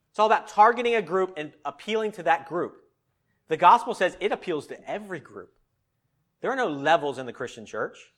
It's 0.09 0.19
all 0.19 0.27
about 0.27 0.47
targeting 0.47 0.95
a 0.95 1.01
group 1.01 1.33
and 1.37 1.51
appealing 1.65 2.13
to 2.13 2.23
that 2.23 2.47
group. 2.47 2.77
The 3.47 3.57
gospel 3.57 3.93
says 3.93 4.17
it 4.19 4.31
appeals 4.31 4.67
to 4.67 4.89
every 4.89 5.19
group. 5.19 5.53
There 6.41 6.51
are 6.51 6.55
no 6.55 6.67
levels 6.67 7.17
in 7.17 7.25
the 7.25 7.33
Christian 7.33 7.65
church. 7.65 8.13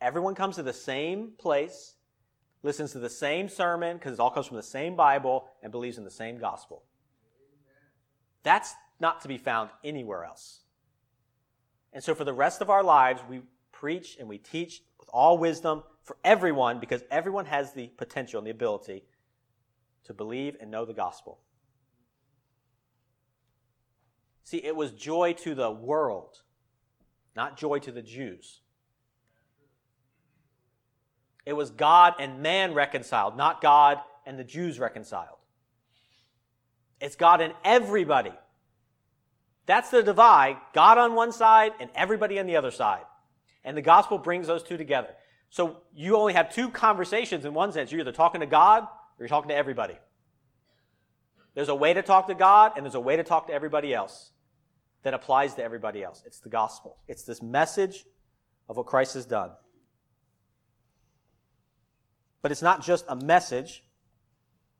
Everyone 0.00 0.34
comes 0.34 0.56
to 0.56 0.62
the 0.62 0.72
same 0.72 1.32
place, 1.38 1.94
listens 2.62 2.92
to 2.92 2.98
the 2.98 3.10
same 3.10 3.48
sermon 3.48 3.96
because 3.96 4.14
it 4.14 4.20
all 4.20 4.30
comes 4.30 4.46
from 4.46 4.56
the 4.56 4.62
same 4.62 4.96
Bible 4.96 5.48
and 5.62 5.72
believes 5.72 5.98
in 5.98 6.04
the 6.04 6.10
same 6.10 6.38
gospel. 6.38 6.82
That's 8.42 8.74
not 9.00 9.20
to 9.22 9.28
be 9.28 9.38
found 9.38 9.70
anywhere 9.84 10.24
else. 10.24 10.60
And 11.92 12.02
so 12.02 12.14
for 12.14 12.24
the 12.24 12.32
rest 12.32 12.60
of 12.60 12.70
our 12.70 12.82
lives, 12.82 13.22
we 13.28 13.40
preach 13.72 14.16
and 14.18 14.28
we 14.28 14.38
teach 14.38 14.82
with 14.98 15.08
all 15.12 15.38
wisdom 15.38 15.82
for 16.02 16.16
everyone 16.24 16.78
because 16.78 17.02
everyone 17.10 17.46
has 17.46 17.72
the 17.72 17.88
potential 17.88 18.38
and 18.38 18.46
the 18.46 18.50
ability 18.50 19.04
to 20.04 20.14
believe 20.14 20.56
and 20.60 20.70
know 20.70 20.84
the 20.84 20.92
gospel. 20.92 21.38
See, 24.46 24.58
it 24.58 24.74
was 24.74 24.92
joy 24.92 25.34
to 25.40 25.54
the 25.54 25.70
world, 25.70 26.40
not 27.34 27.58
joy 27.58 27.80
to 27.80 27.92
the 27.92 28.00
Jews. 28.00 28.60
It 31.44 31.52
was 31.52 31.70
God 31.70 32.14
and 32.18 32.40
man 32.40 32.72
reconciled, 32.72 33.36
not 33.36 33.60
God 33.60 33.98
and 34.24 34.38
the 34.38 34.44
Jews 34.44 34.78
reconciled. 34.78 35.38
It's 37.00 37.16
God 37.16 37.40
and 37.40 37.52
everybody 37.64 38.32
that's 39.66 39.90
the 39.90 40.02
divide. 40.02 40.56
God 40.72 40.96
on 40.96 41.14
one 41.14 41.32
side 41.32 41.72
and 41.80 41.90
everybody 41.94 42.38
on 42.38 42.46
the 42.46 42.56
other 42.56 42.70
side. 42.70 43.02
And 43.64 43.76
the 43.76 43.82
gospel 43.82 44.16
brings 44.16 44.46
those 44.46 44.62
two 44.62 44.76
together. 44.76 45.08
So 45.50 45.78
you 45.92 46.16
only 46.16 46.34
have 46.34 46.54
two 46.54 46.70
conversations 46.70 47.44
in 47.44 47.52
one 47.52 47.72
sense. 47.72 47.90
You're 47.90 48.00
either 48.00 48.12
talking 48.12 48.40
to 48.40 48.46
God 48.46 48.84
or 48.84 48.88
you're 49.18 49.28
talking 49.28 49.48
to 49.48 49.56
everybody. 49.56 49.98
There's 51.54 51.68
a 51.68 51.74
way 51.74 51.92
to 51.94 52.02
talk 52.02 52.28
to 52.28 52.34
God 52.34 52.72
and 52.76 52.84
there's 52.84 52.94
a 52.94 53.00
way 53.00 53.16
to 53.16 53.24
talk 53.24 53.48
to 53.48 53.52
everybody 53.52 53.92
else 53.92 54.30
that 55.06 55.14
applies 55.14 55.54
to 55.54 55.62
everybody 55.62 56.02
else. 56.02 56.24
It's 56.26 56.40
the 56.40 56.48
gospel. 56.48 56.96
It's 57.06 57.22
this 57.22 57.40
message 57.40 58.04
of 58.68 58.76
what 58.76 58.86
Christ 58.86 59.14
has 59.14 59.24
done. 59.24 59.52
But 62.42 62.50
it's 62.50 62.60
not 62.60 62.82
just 62.82 63.04
a 63.06 63.14
message. 63.14 63.84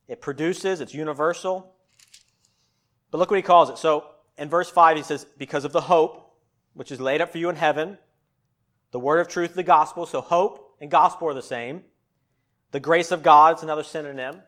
It 0.09 0.21
produces, 0.21 0.81
it's 0.81 0.93
universal. 0.93 1.77
But 3.13 3.19
look 3.19 3.31
what 3.31 3.37
he 3.37 3.43
calls 3.43 3.71
it. 3.71 3.79
So 3.79 4.05
in 4.37 4.49
verse 4.49 4.69
5, 4.69 4.97
he 4.97 5.05
says, 5.05 5.25
Because 5.39 5.65
of 5.65 5.71
the 5.71 5.83
hope 5.83 6.37
which 6.75 6.91
is 6.91 7.01
laid 7.01 7.21
up 7.21 7.31
for 7.31 7.39
you 7.39 7.49
in 7.49 7.55
heaven, 7.55 7.97
the 8.91 8.99
word 8.99 9.21
of 9.21 9.29
truth, 9.29 9.55
the 9.55 9.63
gospel. 9.63 10.07
So 10.07 10.21
hope 10.21 10.75
and 10.81 10.91
gospel 10.91 11.29
are 11.29 11.35
the 11.35 11.41
same. 11.41 11.85
The 12.73 12.81
grace 12.81 13.13
of 13.13 13.23
God 13.23 13.59
is 13.59 13.63
another 13.63 13.85
synonym. 13.85 14.43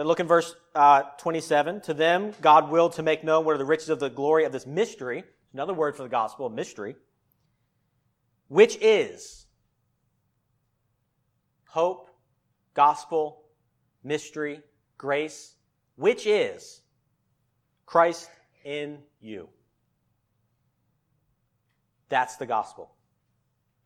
Then 0.00 0.06
look 0.06 0.18
in 0.18 0.26
verse 0.26 0.56
uh, 0.74 1.02
27. 1.18 1.82
To 1.82 1.92
them, 1.92 2.32
God 2.40 2.70
willed 2.70 2.94
to 2.94 3.02
make 3.02 3.22
known 3.22 3.44
what 3.44 3.54
are 3.54 3.58
the 3.58 3.66
riches 3.66 3.90
of 3.90 4.00
the 4.00 4.08
glory 4.08 4.46
of 4.46 4.52
this 4.52 4.66
mystery. 4.66 5.24
Another 5.52 5.74
word 5.74 5.94
for 5.94 6.04
the 6.04 6.08
gospel, 6.08 6.48
mystery. 6.48 6.96
Which 8.48 8.78
is 8.80 9.44
hope, 11.66 12.08
gospel, 12.72 13.42
mystery, 14.02 14.62
grace. 14.96 15.56
Which 15.96 16.26
is 16.26 16.80
Christ 17.84 18.30
in 18.64 19.00
you. 19.20 19.50
That's 22.08 22.36
the 22.36 22.46
gospel. 22.46 22.94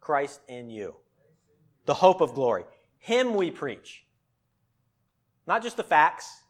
Christ 0.00 0.38
in 0.46 0.70
you. 0.70 0.94
The 1.86 1.94
hope 1.94 2.20
of 2.20 2.34
glory. 2.34 2.62
Him 2.98 3.34
we 3.34 3.50
preach. 3.50 4.04
Not 5.46 5.62
just 5.62 5.76
the 5.76 5.84
facts. 5.84 6.42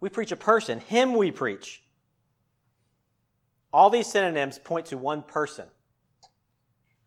We 0.00 0.08
preach 0.08 0.32
a 0.32 0.36
person. 0.36 0.80
Him 0.80 1.14
we 1.14 1.30
preach. 1.30 1.82
All 3.72 3.90
these 3.90 4.06
synonyms 4.06 4.58
point 4.58 4.86
to 4.86 4.98
one 4.98 5.22
person. 5.22 5.66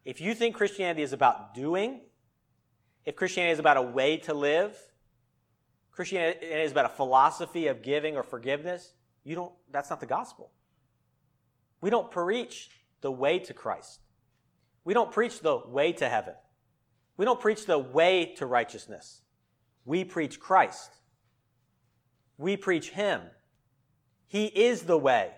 If 0.05 0.21
you 0.21 0.33
think 0.33 0.55
Christianity 0.55 1.01
is 1.01 1.13
about 1.13 1.53
doing, 1.53 2.01
if 3.05 3.15
Christianity 3.15 3.53
is 3.53 3.59
about 3.59 3.77
a 3.77 3.81
way 3.81 4.17
to 4.17 4.33
live, 4.33 4.77
Christianity 5.91 6.45
is 6.45 6.71
about 6.71 6.85
a 6.85 6.89
philosophy 6.89 7.67
of 7.67 7.81
giving 7.81 8.15
or 8.15 8.23
forgiveness, 8.23 8.93
you 9.23 9.35
don't, 9.35 9.53
that's 9.71 9.89
not 9.89 9.99
the 9.99 10.05
gospel. 10.05 10.51
We 11.81 11.89
don't 11.89 12.09
preach 12.11 12.69
the 13.01 13.11
way 13.11 13.39
to 13.39 13.53
Christ. 13.53 13.99
We 14.85 14.93
don't 14.93 15.11
preach 15.11 15.39
the 15.39 15.59
way 15.67 15.93
to 15.93 16.09
heaven. 16.09 16.33
We 17.17 17.25
don't 17.25 17.39
preach 17.39 17.65
the 17.65 17.77
way 17.77 18.33
to 18.37 18.45
righteousness. 18.45 19.21
We 19.85 20.03
preach 20.03 20.39
Christ. 20.39 20.91
We 22.37 22.57
preach 22.57 22.89
Him. 22.89 23.21
He 24.27 24.45
is 24.45 24.83
the 24.83 24.97
way. 24.97 25.31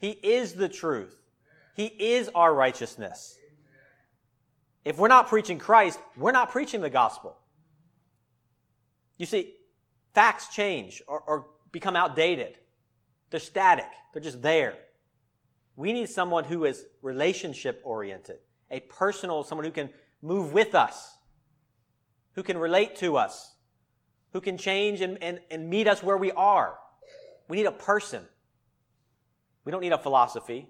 He 0.00 0.10
is 0.10 0.54
the 0.54 0.68
truth. 0.68 1.14
He 1.74 1.86
is 1.86 2.30
our 2.34 2.54
righteousness. 2.54 3.38
If 4.84 4.98
we're 4.98 5.08
not 5.08 5.28
preaching 5.28 5.58
Christ, 5.58 5.98
we're 6.16 6.32
not 6.32 6.50
preaching 6.50 6.80
the 6.80 6.90
gospel. 6.90 7.36
You 9.16 9.26
see, 9.26 9.54
facts 10.14 10.48
change 10.48 11.02
or, 11.06 11.20
or 11.20 11.46
become 11.72 11.96
outdated. 11.96 12.58
They're 13.30 13.40
static. 13.40 13.88
They're 14.12 14.22
just 14.22 14.42
there. 14.42 14.74
We 15.76 15.92
need 15.92 16.08
someone 16.08 16.44
who 16.44 16.64
is 16.64 16.84
relationship 17.02 17.80
oriented, 17.84 18.38
a 18.70 18.80
personal, 18.80 19.42
someone 19.42 19.64
who 19.64 19.72
can 19.72 19.90
move 20.22 20.52
with 20.52 20.74
us, 20.74 21.16
who 22.34 22.42
can 22.42 22.58
relate 22.58 22.96
to 22.96 23.16
us, 23.16 23.53
who 24.34 24.40
can 24.40 24.58
change 24.58 25.00
and, 25.00 25.16
and, 25.22 25.38
and 25.50 25.70
meet 25.70 25.86
us 25.86 26.02
where 26.02 26.18
we 26.18 26.32
are. 26.32 26.74
We 27.48 27.56
need 27.56 27.66
a 27.66 27.72
person. 27.72 28.22
We 29.64 29.70
don't 29.72 29.80
need 29.80 29.92
a 29.92 29.98
philosophy. 29.98 30.68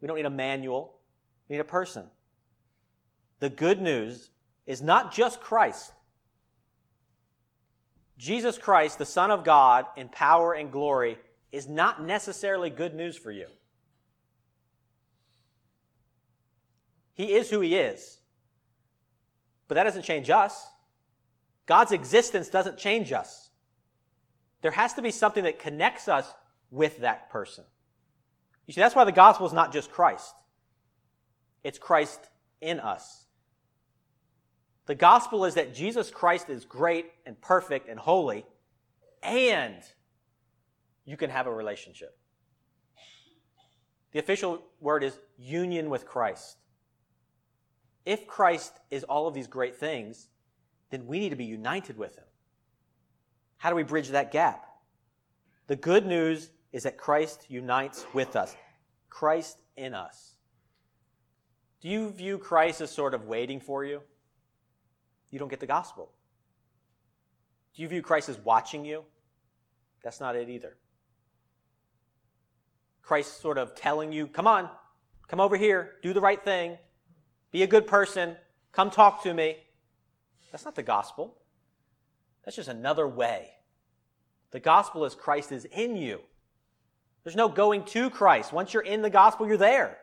We 0.00 0.06
don't 0.06 0.18
need 0.18 0.26
a 0.26 0.30
manual. 0.30 0.98
We 1.48 1.56
need 1.56 1.60
a 1.60 1.64
person. 1.64 2.04
The 3.40 3.48
good 3.48 3.80
news 3.80 4.30
is 4.66 4.82
not 4.82 5.14
just 5.14 5.40
Christ. 5.40 5.92
Jesus 8.18 8.58
Christ, 8.58 8.98
the 8.98 9.06
Son 9.06 9.30
of 9.30 9.44
God, 9.44 9.86
in 9.96 10.08
power 10.10 10.52
and 10.52 10.70
glory, 10.70 11.18
is 11.52 11.66
not 11.66 12.04
necessarily 12.04 12.68
good 12.68 12.94
news 12.94 13.16
for 13.16 13.32
you. 13.32 13.46
He 17.14 17.32
is 17.32 17.48
who 17.48 17.60
he 17.60 17.76
is. 17.76 18.18
But 19.68 19.76
that 19.76 19.84
doesn't 19.84 20.02
change 20.02 20.28
us. 20.28 20.66
God's 21.66 21.92
existence 21.92 22.48
doesn't 22.48 22.78
change 22.78 23.12
us. 23.12 23.50
There 24.62 24.70
has 24.70 24.94
to 24.94 25.02
be 25.02 25.10
something 25.10 25.44
that 25.44 25.58
connects 25.58 26.08
us 26.08 26.32
with 26.70 26.98
that 26.98 27.30
person. 27.30 27.64
You 28.66 28.74
see, 28.74 28.80
that's 28.80 28.94
why 28.94 29.04
the 29.04 29.12
gospel 29.12 29.46
is 29.46 29.52
not 29.52 29.72
just 29.72 29.90
Christ. 29.90 30.34
it's 31.62 31.78
Christ 31.78 32.20
in 32.60 32.78
us. 32.78 33.24
The 34.86 34.94
gospel 34.94 35.44
is 35.44 35.54
that 35.54 35.74
Jesus 35.74 36.10
Christ 36.10 36.48
is 36.48 36.64
great 36.64 37.06
and 37.26 37.40
perfect 37.40 37.88
and 37.88 37.98
holy, 37.98 38.46
and 39.22 39.82
you 41.04 41.16
can 41.16 41.30
have 41.30 41.48
a 41.48 41.52
relationship. 41.52 42.16
The 44.12 44.20
official 44.20 44.62
word 44.80 45.02
is 45.02 45.18
union 45.36 45.90
with 45.90 46.06
Christ. 46.06 46.56
If 48.04 48.28
Christ 48.28 48.72
is 48.90 49.02
all 49.02 49.26
of 49.26 49.34
these 49.34 49.48
great 49.48 49.76
things, 49.76 50.28
then 50.90 51.06
we 51.06 51.18
need 51.18 51.30
to 51.30 51.36
be 51.36 51.44
united 51.44 51.96
with 51.98 52.16
him. 52.16 52.24
How 53.56 53.70
do 53.70 53.76
we 53.76 53.82
bridge 53.82 54.08
that 54.08 54.32
gap? 54.32 54.66
The 55.66 55.76
good 55.76 56.06
news 56.06 56.50
is 56.72 56.84
that 56.84 56.96
Christ 56.96 57.46
unites 57.48 58.04
with 58.12 58.36
us, 58.36 58.54
Christ 59.08 59.58
in 59.76 59.94
us. 59.94 60.34
Do 61.80 61.88
you 61.88 62.10
view 62.10 62.38
Christ 62.38 62.80
as 62.80 62.90
sort 62.90 63.14
of 63.14 63.24
waiting 63.24 63.60
for 63.60 63.84
you? 63.84 64.02
You 65.30 65.38
don't 65.38 65.48
get 65.48 65.60
the 65.60 65.66
gospel. 65.66 66.12
Do 67.74 67.82
you 67.82 67.88
view 67.88 68.02
Christ 68.02 68.28
as 68.28 68.38
watching 68.38 68.84
you? 68.84 69.04
That's 70.02 70.20
not 70.20 70.36
it 70.36 70.48
either. 70.48 70.76
Christ 73.02 73.40
sort 73.40 73.58
of 73.58 73.74
telling 73.74 74.12
you, 74.12 74.26
come 74.26 74.46
on, 74.46 74.68
come 75.28 75.40
over 75.40 75.56
here, 75.56 75.92
do 76.02 76.12
the 76.12 76.20
right 76.20 76.42
thing, 76.42 76.76
be 77.52 77.62
a 77.62 77.66
good 77.66 77.86
person, 77.86 78.36
come 78.72 78.90
talk 78.90 79.22
to 79.22 79.32
me. 79.32 79.56
That's 80.56 80.64
not 80.64 80.74
the 80.74 80.82
gospel. 80.82 81.36
That's 82.42 82.56
just 82.56 82.70
another 82.70 83.06
way. 83.06 83.50
The 84.52 84.58
gospel 84.58 85.04
is 85.04 85.14
Christ 85.14 85.52
is 85.52 85.66
in 85.66 85.96
you. 85.96 86.20
There's 87.22 87.36
no 87.36 87.50
going 87.50 87.84
to 87.84 88.08
Christ. 88.08 88.54
Once 88.54 88.72
you're 88.72 88.82
in 88.82 89.02
the 89.02 89.10
gospel, 89.10 89.46
you're 89.46 89.58
there. 89.58 89.98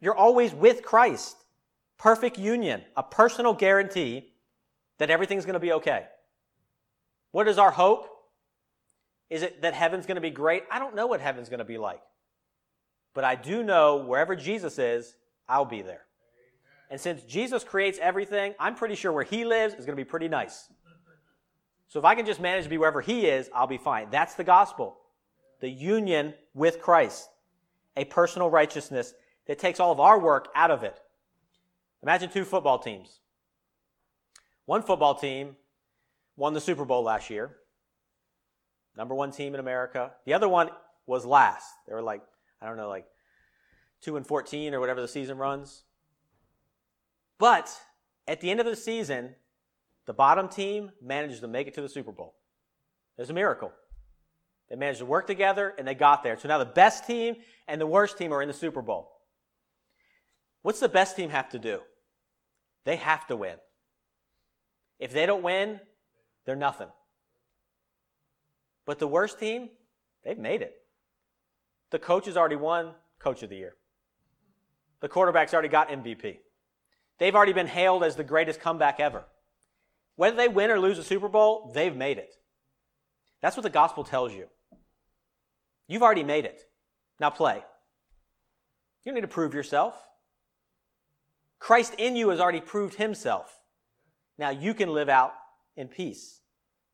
You're 0.00 0.16
always 0.16 0.52
with 0.52 0.82
Christ. 0.82 1.36
Perfect 1.96 2.40
union, 2.40 2.82
a 2.96 3.04
personal 3.04 3.54
guarantee 3.54 4.32
that 4.98 5.10
everything's 5.10 5.44
going 5.44 5.54
to 5.54 5.60
be 5.60 5.74
okay. 5.74 6.06
What 7.30 7.46
is 7.46 7.56
our 7.56 7.70
hope? 7.70 8.08
Is 9.30 9.42
it 9.42 9.62
that 9.62 9.74
heaven's 9.74 10.06
going 10.06 10.16
to 10.16 10.20
be 10.20 10.30
great? 10.30 10.64
I 10.72 10.80
don't 10.80 10.96
know 10.96 11.06
what 11.06 11.20
heaven's 11.20 11.48
going 11.48 11.60
to 11.60 11.64
be 11.64 11.78
like. 11.78 12.02
But 13.14 13.22
I 13.22 13.36
do 13.36 13.62
know 13.62 13.98
wherever 13.98 14.34
Jesus 14.34 14.80
is, 14.80 15.14
I'll 15.48 15.64
be 15.64 15.82
there. 15.82 16.02
And 16.92 17.00
since 17.00 17.22
Jesus 17.22 17.64
creates 17.64 17.98
everything, 18.02 18.52
I'm 18.60 18.74
pretty 18.74 18.96
sure 18.96 19.12
where 19.12 19.24
he 19.24 19.46
lives 19.46 19.72
is 19.72 19.86
going 19.86 19.96
to 19.96 20.04
be 20.04 20.08
pretty 20.08 20.28
nice. 20.28 20.68
So 21.88 21.98
if 21.98 22.04
I 22.04 22.14
can 22.14 22.26
just 22.26 22.38
manage 22.38 22.64
to 22.64 22.70
be 22.70 22.76
wherever 22.76 23.00
he 23.00 23.24
is, 23.24 23.48
I'll 23.54 23.66
be 23.66 23.78
fine. 23.78 24.08
That's 24.10 24.34
the 24.34 24.44
gospel. 24.44 24.98
The 25.60 25.70
union 25.70 26.34
with 26.52 26.82
Christ. 26.82 27.30
A 27.96 28.04
personal 28.04 28.50
righteousness 28.50 29.14
that 29.46 29.58
takes 29.58 29.80
all 29.80 29.90
of 29.90 30.00
our 30.00 30.20
work 30.20 30.48
out 30.54 30.70
of 30.70 30.84
it. 30.84 31.00
Imagine 32.02 32.28
two 32.28 32.44
football 32.44 32.78
teams. 32.78 33.20
One 34.66 34.82
football 34.82 35.14
team 35.14 35.56
won 36.36 36.52
the 36.52 36.60
Super 36.60 36.84
Bowl 36.84 37.02
last 37.02 37.30
year. 37.30 37.56
Number 38.98 39.14
one 39.14 39.30
team 39.30 39.54
in 39.54 39.60
America. 39.60 40.12
The 40.26 40.34
other 40.34 40.48
one 40.48 40.68
was 41.06 41.24
last. 41.24 41.72
They 41.88 41.94
were 41.94 42.02
like, 42.02 42.20
I 42.60 42.66
don't 42.66 42.76
know, 42.76 42.90
like 42.90 43.06
2 44.02 44.18
and 44.18 44.26
14 44.26 44.74
or 44.74 44.80
whatever 44.80 45.00
the 45.00 45.08
season 45.08 45.38
runs. 45.38 45.84
But 47.42 47.76
at 48.28 48.40
the 48.40 48.52
end 48.52 48.60
of 48.60 48.66
the 48.66 48.76
season, 48.76 49.34
the 50.06 50.12
bottom 50.12 50.48
team 50.48 50.92
managed 51.02 51.40
to 51.40 51.48
make 51.48 51.66
it 51.66 51.74
to 51.74 51.82
the 51.82 51.88
Super 51.88 52.12
Bowl. 52.12 52.36
There's 53.16 53.30
a 53.30 53.34
miracle. 53.34 53.72
They 54.70 54.76
managed 54.76 55.00
to 55.00 55.06
work 55.06 55.26
together 55.26 55.74
and 55.76 55.84
they 55.84 55.96
got 55.96 56.22
there. 56.22 56.38
So 56.38 56.46
now 56.46 56.58
the 56.58 56.64
best 56.64 57.04
team 57.04 57.34
and 57.66 57.80
the 57.80 57.86
worst 57.88 58.16
team 58.16 58.32
are 58.32 58.42
in 58.42 58.46
the 58.46 58.54
Super 58.54 58.80
Bowl. 58.80 59.10
What's 60.62 60.78
the 60.78 60.88
best 60.88 61.16
team 61.16 61.30
have 61.30 61.48
to 61.48 61.58
do? 61.58 61.80
They 62.84 62.94
have 62.94 63.26
to 63.26 63.34
win. 63.34 63.56
If 65.00 65.12
they 65.12 65.26
don't 65.26 65.42
win, 65.42 65.80
they're 66.46 66.54
nothing. 66.54 66.90
But 68.86 69.00
the 69.00 69.08
worst 69.08 69.40
team, 69.40 69.70
they've 70.22 70.38
made 70.38 70.62
it. 70.62 70.74
The 71.90 71.98
coach 71.98 72.26
has 72.26 72.36
already 72.36 72.54
won 72.54 72.92
Coach 73.18 73.42
of 73.42 73.50
the 73.50 73.56
Year. 73.56 73.74
The 75.00 75.08
quarterback's 75.08 75.52
already 75.52 75.70
got 75.70 75.88
MVP. 75.88 76.38
They've 77.18 77.34
already 77.34 77.52
been 77.52 77.66
hailed 77.66 78.04
as 78.04 78.16
the 78.16 78.24
greatest 78.24 78.60
comeback 78.60 79.00
ever. 79.00 79.24
Whether 80.16 80.36
they 80.36 80.48
win 80.48 80.70
or 80.70 80.80
lose 80.80 80.98
a 80.98 81.04
Super 81.04 81.28
Bowl, 81.28 81.70
they've 81.74 81.94
made 81.94 82.18
it. 82.18 82.34
That's 83.40 83.56
what 83.56 83.62
the 83.62 83.70
gospel 83.70 84.04
tells 84.04 84.32
you. 84.32 84.46
You've 85.88 86.02
already 86.02 86.24
made 86.24 86.44
it. 86.44 86.60
Now 87.18 87.30
play. 87.30 87.56
You 89.04 89.10
don't 89.10 89.14
need 89.16 89.22
to 89.22 89.28
prove 89.28 89.54
yourself. 89.54 89.94
Christ 91.58 91.94
in 91.98 92.16
you 92.16 92.30
has 92.30 92.40
already 92.40 92.60
proved 92.60 92.94
himself. 92.94 93.60
Now 94.38 94.50
you 94.50 94.74
can 94.74 94.92
live 94.92 95.08
out 95.08 95.32
in 95.76 95.88
peace. 95.88 96.40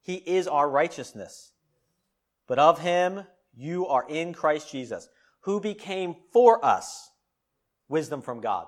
He 0.02 0.14
is 0.14 0.46
our 0.46 0.68
righteousness. 0.68 1.52
But 2.46 2.58
of 2.58 2.80
him 2.80 3.24
you 3.54 3.86
are 3.86 4.06
in 4.08 4.32
Christ 4.32 4.70
Jesus, 4.70 5.08
who 5.40 5.60
became 5.60 6.16
for 6.32 6.64
us 6.64 7.10
wisdom 7.88 8.22
from 8.22 8.40
God 8.40 8.66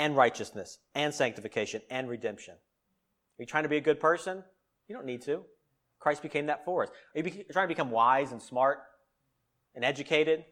and 0.00 0.16
righteousness 0.16 0.78
and 0.94 1.12
sanctification 1.12 1.82
and 1.90 2.08
redemption. 2.08 2.54
Are 2.54 3.42
you 3.42 3.44
trying 3.44 3.64
to 3.64 3.68
be 3.68 3.76
a 3.76 3.82
good 3.82 4.00
person? 4.00 4.42
You 4.88 4.94
don't 4.94 5.04
need 5.04 5.20
to. 5.22 5.44
Christ 5.98 6.22
became 6.22 6.46
that 6.46 6.64
for 6.64 6.84
us. 6.84 6.88
Are 7.14 7.20
you 7.20 7.44
trying 7.52 7.66
to 7.66 7.74
become 7.74 7.90
wise 7.90 8.32
and 8.32 8.40
smart 8.40 8.78
and 9.74 9.84
educated? 9.84 10.46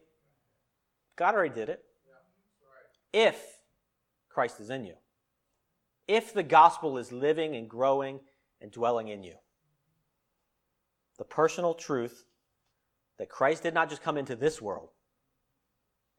God 1.15 1.33
already 1.33 1.55
did 1.55 1.67
it. 1.67 1.83
If 3.11 3.41
Christ 4.29 4.59
is 4.59 4.69
in 4.69 4.85
you. 4.85 4.93
If 6.07 6.31
the 6.31 6.43
gospel 6.43 6.99
is 6.99 7.11
living 7.11 7.55
and 7.55 7.67
growing 7.67 8.19
and 8.61 8.71
dwelling 8.71 9.07
in 9.07 9.23
you. 9.23 9.33
The 11.17 11.23
personal 11.23 11.73
truth 11.73 12.23
that 13.17 13.29
Christ 13.29 13.63
did 13.63 13.73
not 13.73 13.89
just 13.89 14.03
come 14.03 14.15
into 14.15 14.35
this 14.35 14.61
world, 14.61 14.89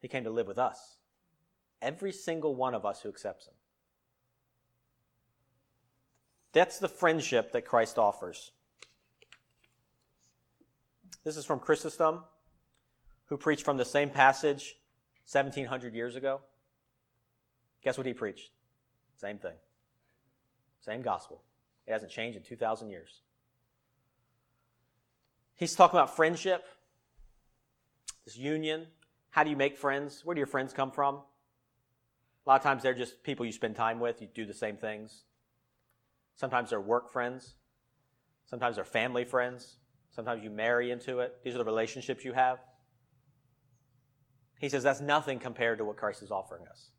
He 0.01 0.09
came 0.09 0.25
to 0.25 0.29
live 0.29 0.47
with 0.47 0.59
us. 0.59 0.97
Every 1.81 2.11
single 2.11 2.55
one 2.55 2.75
of 2.75 2.85
us 2.85 3.01
who 3.01 3.09
accepts 3.09 3.47
Him. 3.47 3.53
That's 6.53 6.79
the 6.79 6.89
friendship 6.89 7.53
that 7.53 7.65
Christ 7.65 7.97
offers. 7.97 8.51
This 11.23 11.37
is 11.37 11.45
from 11.45 11.59
Chrysostom, 11.59 12.23
who 13.25 13.37
preached 13.37 13.63
from 13.63 13.77
the 13.77 13.85
same 13.85 14.09
passage 14.09 14.75
1700 15.31 15.93
years 15.93 16.15
ago. 16.15 16.41
Guess 17.83 17.97
what 17.97 18.05
he 18.05 18.13
preached? 18.13 18.49
Same 19.17 19.37
thing. 19.37 19.55
Same 20.81 21.01
gospel. 21.01 21.41
It 21.87 21.93
hasn't 21.93 22.11
changed 22.11 22.37
in 22.37 22.43
2,000 22.43 22.89
years. 22.89 23.21
He's 25.55 25.75
talking 25.75 25.97
about 25.97 26.15
friendship, 26.15 26.65
this 28.25 28.37
union. 28.37 28.87
How 29.29 29.43
do 29.43 29.49
you 29.49 29.55
make 29.55 29.77
friends? 29.77 30.25
Where 30.25 30.33
do 30.33 30.39
your 30.39 30.47
friends 30.47 30.73
come 30.73 30.91
from? 30.91 31.19
A 32.45 32.49
lot 32.49 32.55
of 32.59 32.63
times 32.63 32.83
they're 32.83 32.93
just 32.93 33.23
people 33.23 33.45
you 33.45 33.51
spend 33.51 33.75
time 33.75 33.99
with, 33.99 34.21
you 34.21 34.27
do 34.33 34.45
the 34.45 34.53
same 34.53 34.77
things. 34.77 35.23
Sometimes 36.35 36.71
they're 36.71 36.81
work 36.81 37.11
friends. 37.11 37.55
Sometimes 38.45 38.75
they're 38.75 38.85
family 38.85 39.25
friends. 39.25 39.77
Sometimes 40.09 40.43
you 40.43 40.49
marry 40.49 40.91
into 40.91 41.19
it. 41.19 41.35
These 41.43 41.55
are 41.55 41.59
the 41.59 41.65
relationships 41.65 42.25
you 42.25 42.33
have. 42.33 42.59
He 44.59 44.69
says 44.69 44.83
that's 44.83 45.01
nothing 45.01 45.39
compared 45.39 45.77
to 45.77 45.85
what 45.85 45.97
Christ 45.97 46.21
is 46.21 46.31
offering 46.31 46.67
us. 46.67 46.91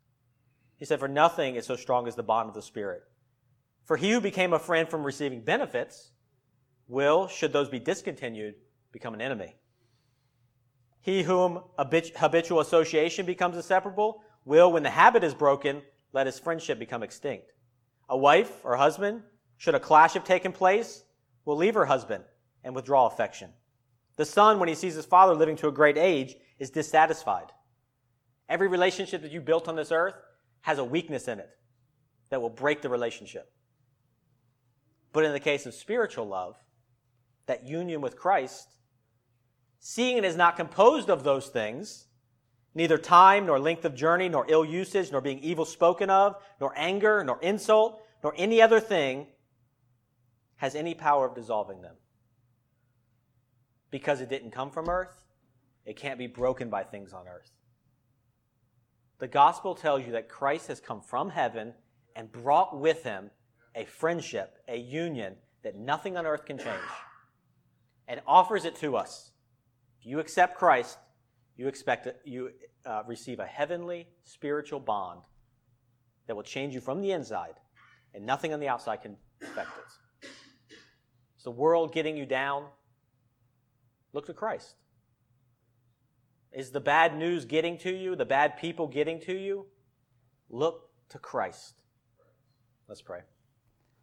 He 0.76 0.84
said, 0.84 0.98
For 0.98 1.08
nothing 1.08 1.56
is 1.56 1.66
so 1.66 1.76
strong 1.76 2.08
as 2.08 2.16
the 2.16 2.22
bond 2.22 2.48
of 2.48 2.54
the 2.54 2.62
Spirit. 2.62 3.02
For 3.84 3.96
he 3.96 4.10
who 4.10 4.20
became 4.20 4.52
a 4.52 4.58
friend 4.58 4.88
from 4.88 5.04
receiving 5.04 5.44
benefits 5.44 6.10
will, 6.88 7.28
should 7.28 7.52
those 7.52 7.68
be 7.68 7.78
discontinued, 7.78 8.54
become 8.92 9.14
an 9.14 9.20
enemy. 9.20 9.56
He 11.00 11.22
whom 11.22 11.62
habitual 11.78 12.60
association 12.60 13.26
becomes 13.26 13.56
inseparable 13.56 14.22
will, 14.44 14.72
when 14.72 14.82
the 14.82 14.90
habit 14.90 15.24
is 15.24 15.34
broken, 15.34 15.82
let 16.12 16.26
his 16.26 16.38
friendship 16.38 16.78
become 16.78 17.02
extinct. 17.02 17.52
A 18.08 18.16
wife 18.16 18.64
or 18.64 18.76
husband, 18.76 19.22
should 19.56 19.74
a 19.74 19.80
clash 19.80 20.14
have 20.14 20.24
taken 20.24 20.52
place, 20.52 21.04
will 21.44 21.56
leave 21.56 21.74
her 21.74 21.86
husband 21.86 22.24
and 22.64 22.74
withdraw 22.74 23.06
affection. 23.06 23.50
The 24.16 24.24
son, 24.24 24.58
when 24.58 24.68
he 24.68 24.74
sees 24.74 24.94
his 24.94 25.06
father 25.06 25.34
living 25.34 25.56
to 25.56 25.68
a 25.68 25.72
great 25.72 25.96
age, 25.96 26.34
is 26.58 26.70
dissatisfied. 26.70 27.52
Every 28.48 28.68
relationship 28.68 29.22
that 29.22 29.32
you 29.32 29.40
built 29.40 29.68
on 29.68 29.76
this 29.76 29.92
earth 29.92 30.16
has 30.62 30.78
a 30.78 30.84
weakness 30.84 31.28
in 31.28 31.38
it 31.38 31.50
that 32.30 32.42
will 32.42 32.50
break 32.50 32.82
the 32.82 32.88
relationship. 32.88 33.50
But 35.12 35.24
in 35.24 35.32
the 35.32 35.40
case 35.40 35.66
of 35.66 35.74
spiritual 35.74 36.26
love, 36.26 36.56
that 37.46 37.66
union 37.66 38.00
with 38.00 38.16
Christ, 38.16 38.68
seeing 39.78 40.16
it 40.16 40.24
is 40.24 40.36
not 40.36 40.56
composed 40.56 41.10
of 41.10 41.24
those 41.24 41.48
things, 41.48 42.06
neither 42.74 42.98
time, 42.98 43.46
nor 43.46 43.58
length 43.58 43.84
of 43.84 43.94
journey, 43.94 44.28
nor 44.28 44.46
ill 44.48 44.64
usage, 44.64 45.12
nor 45.12 45.20
being 45.20 45.38
evil 45.40 45.64
spoken 45.64 46.10
of, 46.10 46.36
nor 46.60 46.72
anger, 46.76 47.22
nor 47.24 47.40
insult, 47.42 48.02
nor 48.22 48.34
any 48.36 48.62
other 48.62 48.80
thing, 48.80 49.26
has 50.56 50.74
any 50.74 50.94
power 50.94 51.26
of 51.26 51.34
dissolving 51.34 51.82
them. 51.82 51.96
Because 53.90 54.20
it 54.20 54.30
didn't 54.30 54.52
come 54.52 54.70
from 54.70 54.88
earth, 54.88 55.24
it 55.84 55.96
can't 55.96 56.18
be 56.18 56.26
broken 56.26 56.70
by 56.70 56.84
things 56.84 57.12
on 57.12 57.26
earth. 57.28 57.50
The 59.18 59.28
gospel 59.28 59.74
tells 59.74 60.06
you 60.06 60.12
that 60.12 60.28
Christ 60.28 60.68
has 60.68 60.80
come 60.80 61.00
from 61.00 61.30
heaven 61.30 61.74
and 62.16 62.30
brought 62.30 62.78
with 62.78 63.02
him 63.02 63.30
a 63.74 63.84
friendship, 63.84 64.58
a 64.68 64.76
union 64.76 65.36
that 65.62 65.76
nothing 65.76 66.16
on 66.16 66.26
earth 66.26 66.44
can 66.44 66.58
change, 66.58 66.90
and 68.08 68.20
offers 68.26 68.64
it 68.64 68.76
to 68.76 68.96
us. 68.96 69.30
If 70.00 70.06
you 70.06 70.18
accept 70.18 70.58
Christ, 70.58 70.98
you 71.56 71.68
expect 71.68 72.06
it, 72.06 72.20
you 72.24 72.50
uh, 72.86 73.02
receive 73.06 73.38
a 73.38 73.46
heavenly 73.46 74.08
spiritual 74.24 74.80
bond 74.80 75.20
that 76.26 76.34
will 76.34 76.42
change 76.42 76.74
you 76.74 76.80
from 76.80 77.00
the 77.00 77.12
inside, 77.12 77.54
and 78.14 78.24
nothing 78.24 78.52
on 78.52 78.60
the 78.60 78.68
outside 78.68 79.02
can 79.02 79.16
affect 79.42 79.68
it. 79.68 80.28
Is 81.36 81.44
the 81.44 81.50
world 81.50 81.92
getting 81.92 82.16
you 82.16 82.26
down? 82.26 82.66
Look 84.12 84.26
to 84.26 84.34
Christ. 84.34 84.76
Is 86.52 86.70
the 86.70 86.80
bad 86.80 87.16
news 87.16 87.44
getting 87.44 87.78
to 87.78 87.90
you? 87.90 88.14
The 88.14 88.26
bad 88.26 88.58
people 88.58 88.86
getting 88.86 89.20
to 89.22 89.32
you? 89.32 89.66
Look 90.50 90.90
to 91.08 91.18
Christ. 91.18 91.74
Let's 92.88 93.02
pray. 93.02 93.20